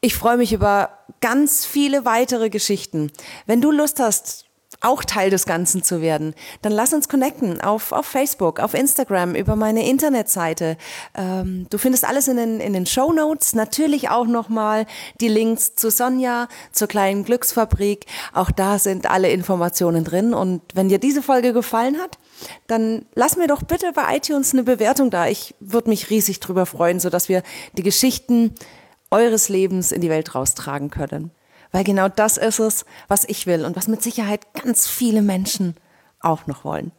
Ich 0.00 0.14
freue 0.14 0.36
mich 0.36 0.52
über 0.52 0.90
ganz 1.20 1.66
viele 1.66 2.04
weitere 2.04 2.50
Geschichten. 2.50 3.10
Wenn 3.46 3.60
du 3.60 3.70
Lust 3.70 3.98
hast, 3.98 4.45
auch 4.80 5.04
Teil 5.04 5.30
des 5.30 5.46
Ganzen 5.46 5.82
zu 5.82 6.00
werden, 6.00 6.34
dann 6.62 6.72
lass 6.72 6.92
uns 6.92 7.08
connecten 7.08 7.60
auf, 7.60 7.92
auf 7.92 8.06
Facebook, 8.06 8.60
auf 8.60 8.74
Instagram, 8.74 9.34
über 9.34 9.56
meine 9.56 9.88
Internetseite. 9.88 10.76
Ähm, 11.14 11.66
du 11.70 11.78
findest 11.78 12.04
alles 12.04 12.28
in 12.28 12.36
den, 12.36 12.60
in 12.60 12.72
den 12.72 12.86
Show 12.86 13.12
Notes. 13.12 13.54
Natürlich 13.54 14.08
auch 14.10 14.26
nochmal 14.26 14.86
die 15.20 15.28
Links 15.28 15.76
zu 15.76 15.90
Sonja, 15.90 16.48
zur 16.72 16.88
kleinen 16.88 17.24
Glücksfabrik. 17.24 18.06
Auch 18.32 18.50
da 18.50 18.78
sind 18.78 19.10
alle 19.10 19.30
Informationen 19.30 20.04
drin. 20.04 20.34
Und 20.34 20.62
wenn 20.74 20.88
dir 20.88 20.98
diese 20.98 21.22
Folge 21.22 21.52
gefallen 21.52 21.98
hat, 21.98 22.18
dann 22.66 23.06
lass 23.14 23.36
mir 23.36 23.46
doch 23.46 23.62
bitte 23.62 23.92
bei 23.92 24.16
iTunes 24.16 24.52
eine 24.52 24.62
Bewertung 24.62 25.10
da. 25.10 25.26
Ich 25.26 25.54
würde 25.60 25.90
mich 25.90 26.10
riesig 26.10 26.40
drüber 26.40 26.66
freuen, 26.66 27.00
sodass 27.00 27.28
wir 27.28 27.42
die 27.76 27.82
Geschichten 27.82 28.54
eures 29.10 29.48
Lebens 29.48 29.92
in 29.92 30.00
die 30.00 30.10
Welt 30.10 30.34
raustragen 30.34 30.90
können. 30.90 31.30
Weil 31.76 31.84
genau 31.84 32.08
das 32.08 32.38
ist 32.38 32.58
es, 32.58 32.86
was 33.06 33.26
ich 33.28 33.46
will 33.46 33.66
und 33.66 33.76
was 33.76 33.86
mit 33.86 34.02
Sicherheit 34.02 34.46
ganz 34.54 34.88
viele 34.88 35.20
Menschen 35.20 35.76
auch 36.20 36.46
noch 36.46 36.64
wollen. 36.64 36.90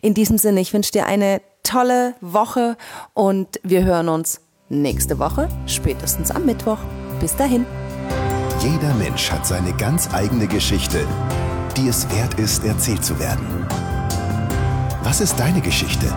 In 0.00 0.12
diesem 0.12 0.38
Sinne, 0.38 0.58
ich 0.58 0.74
wünsche 0.74 0.90
dir 0.90 1.06
eine 1.06 1.40
tolle 1.62 2.14
Woche 2.20 2.76
und 3.14 3.60
wir 3.62 3.84
hören 3.84 4.08
uns 4.08 4.40
nächste 4.70 5.20
Woche, 5.20 5.48
spätestens 5.68 6.32
am 6.32 6.46
Mittwoch. 6.46 6.78
Bis 7.20 7.36
dahin. 7.36 7.64
Jeder 8.58 8.92
Mensch 8.94 9.30
hat 9.30 9.46
seine 9.46 9.72
ganz 9.74 10.12
eigene 10.12 10.48
Geschichte, 10.48 11.06
die 11.76 11.86
es 11.86 12.10
wert 12.10 12.40
ist, 12.40 12.64
erzählt 12.64 13.04
zu 13.04 13.20
werden. 13.20 13.68
Was 15.04 15.20
ist 15.20 15.38
deine 15.38 15.60
Geschichte? 15.60 16.12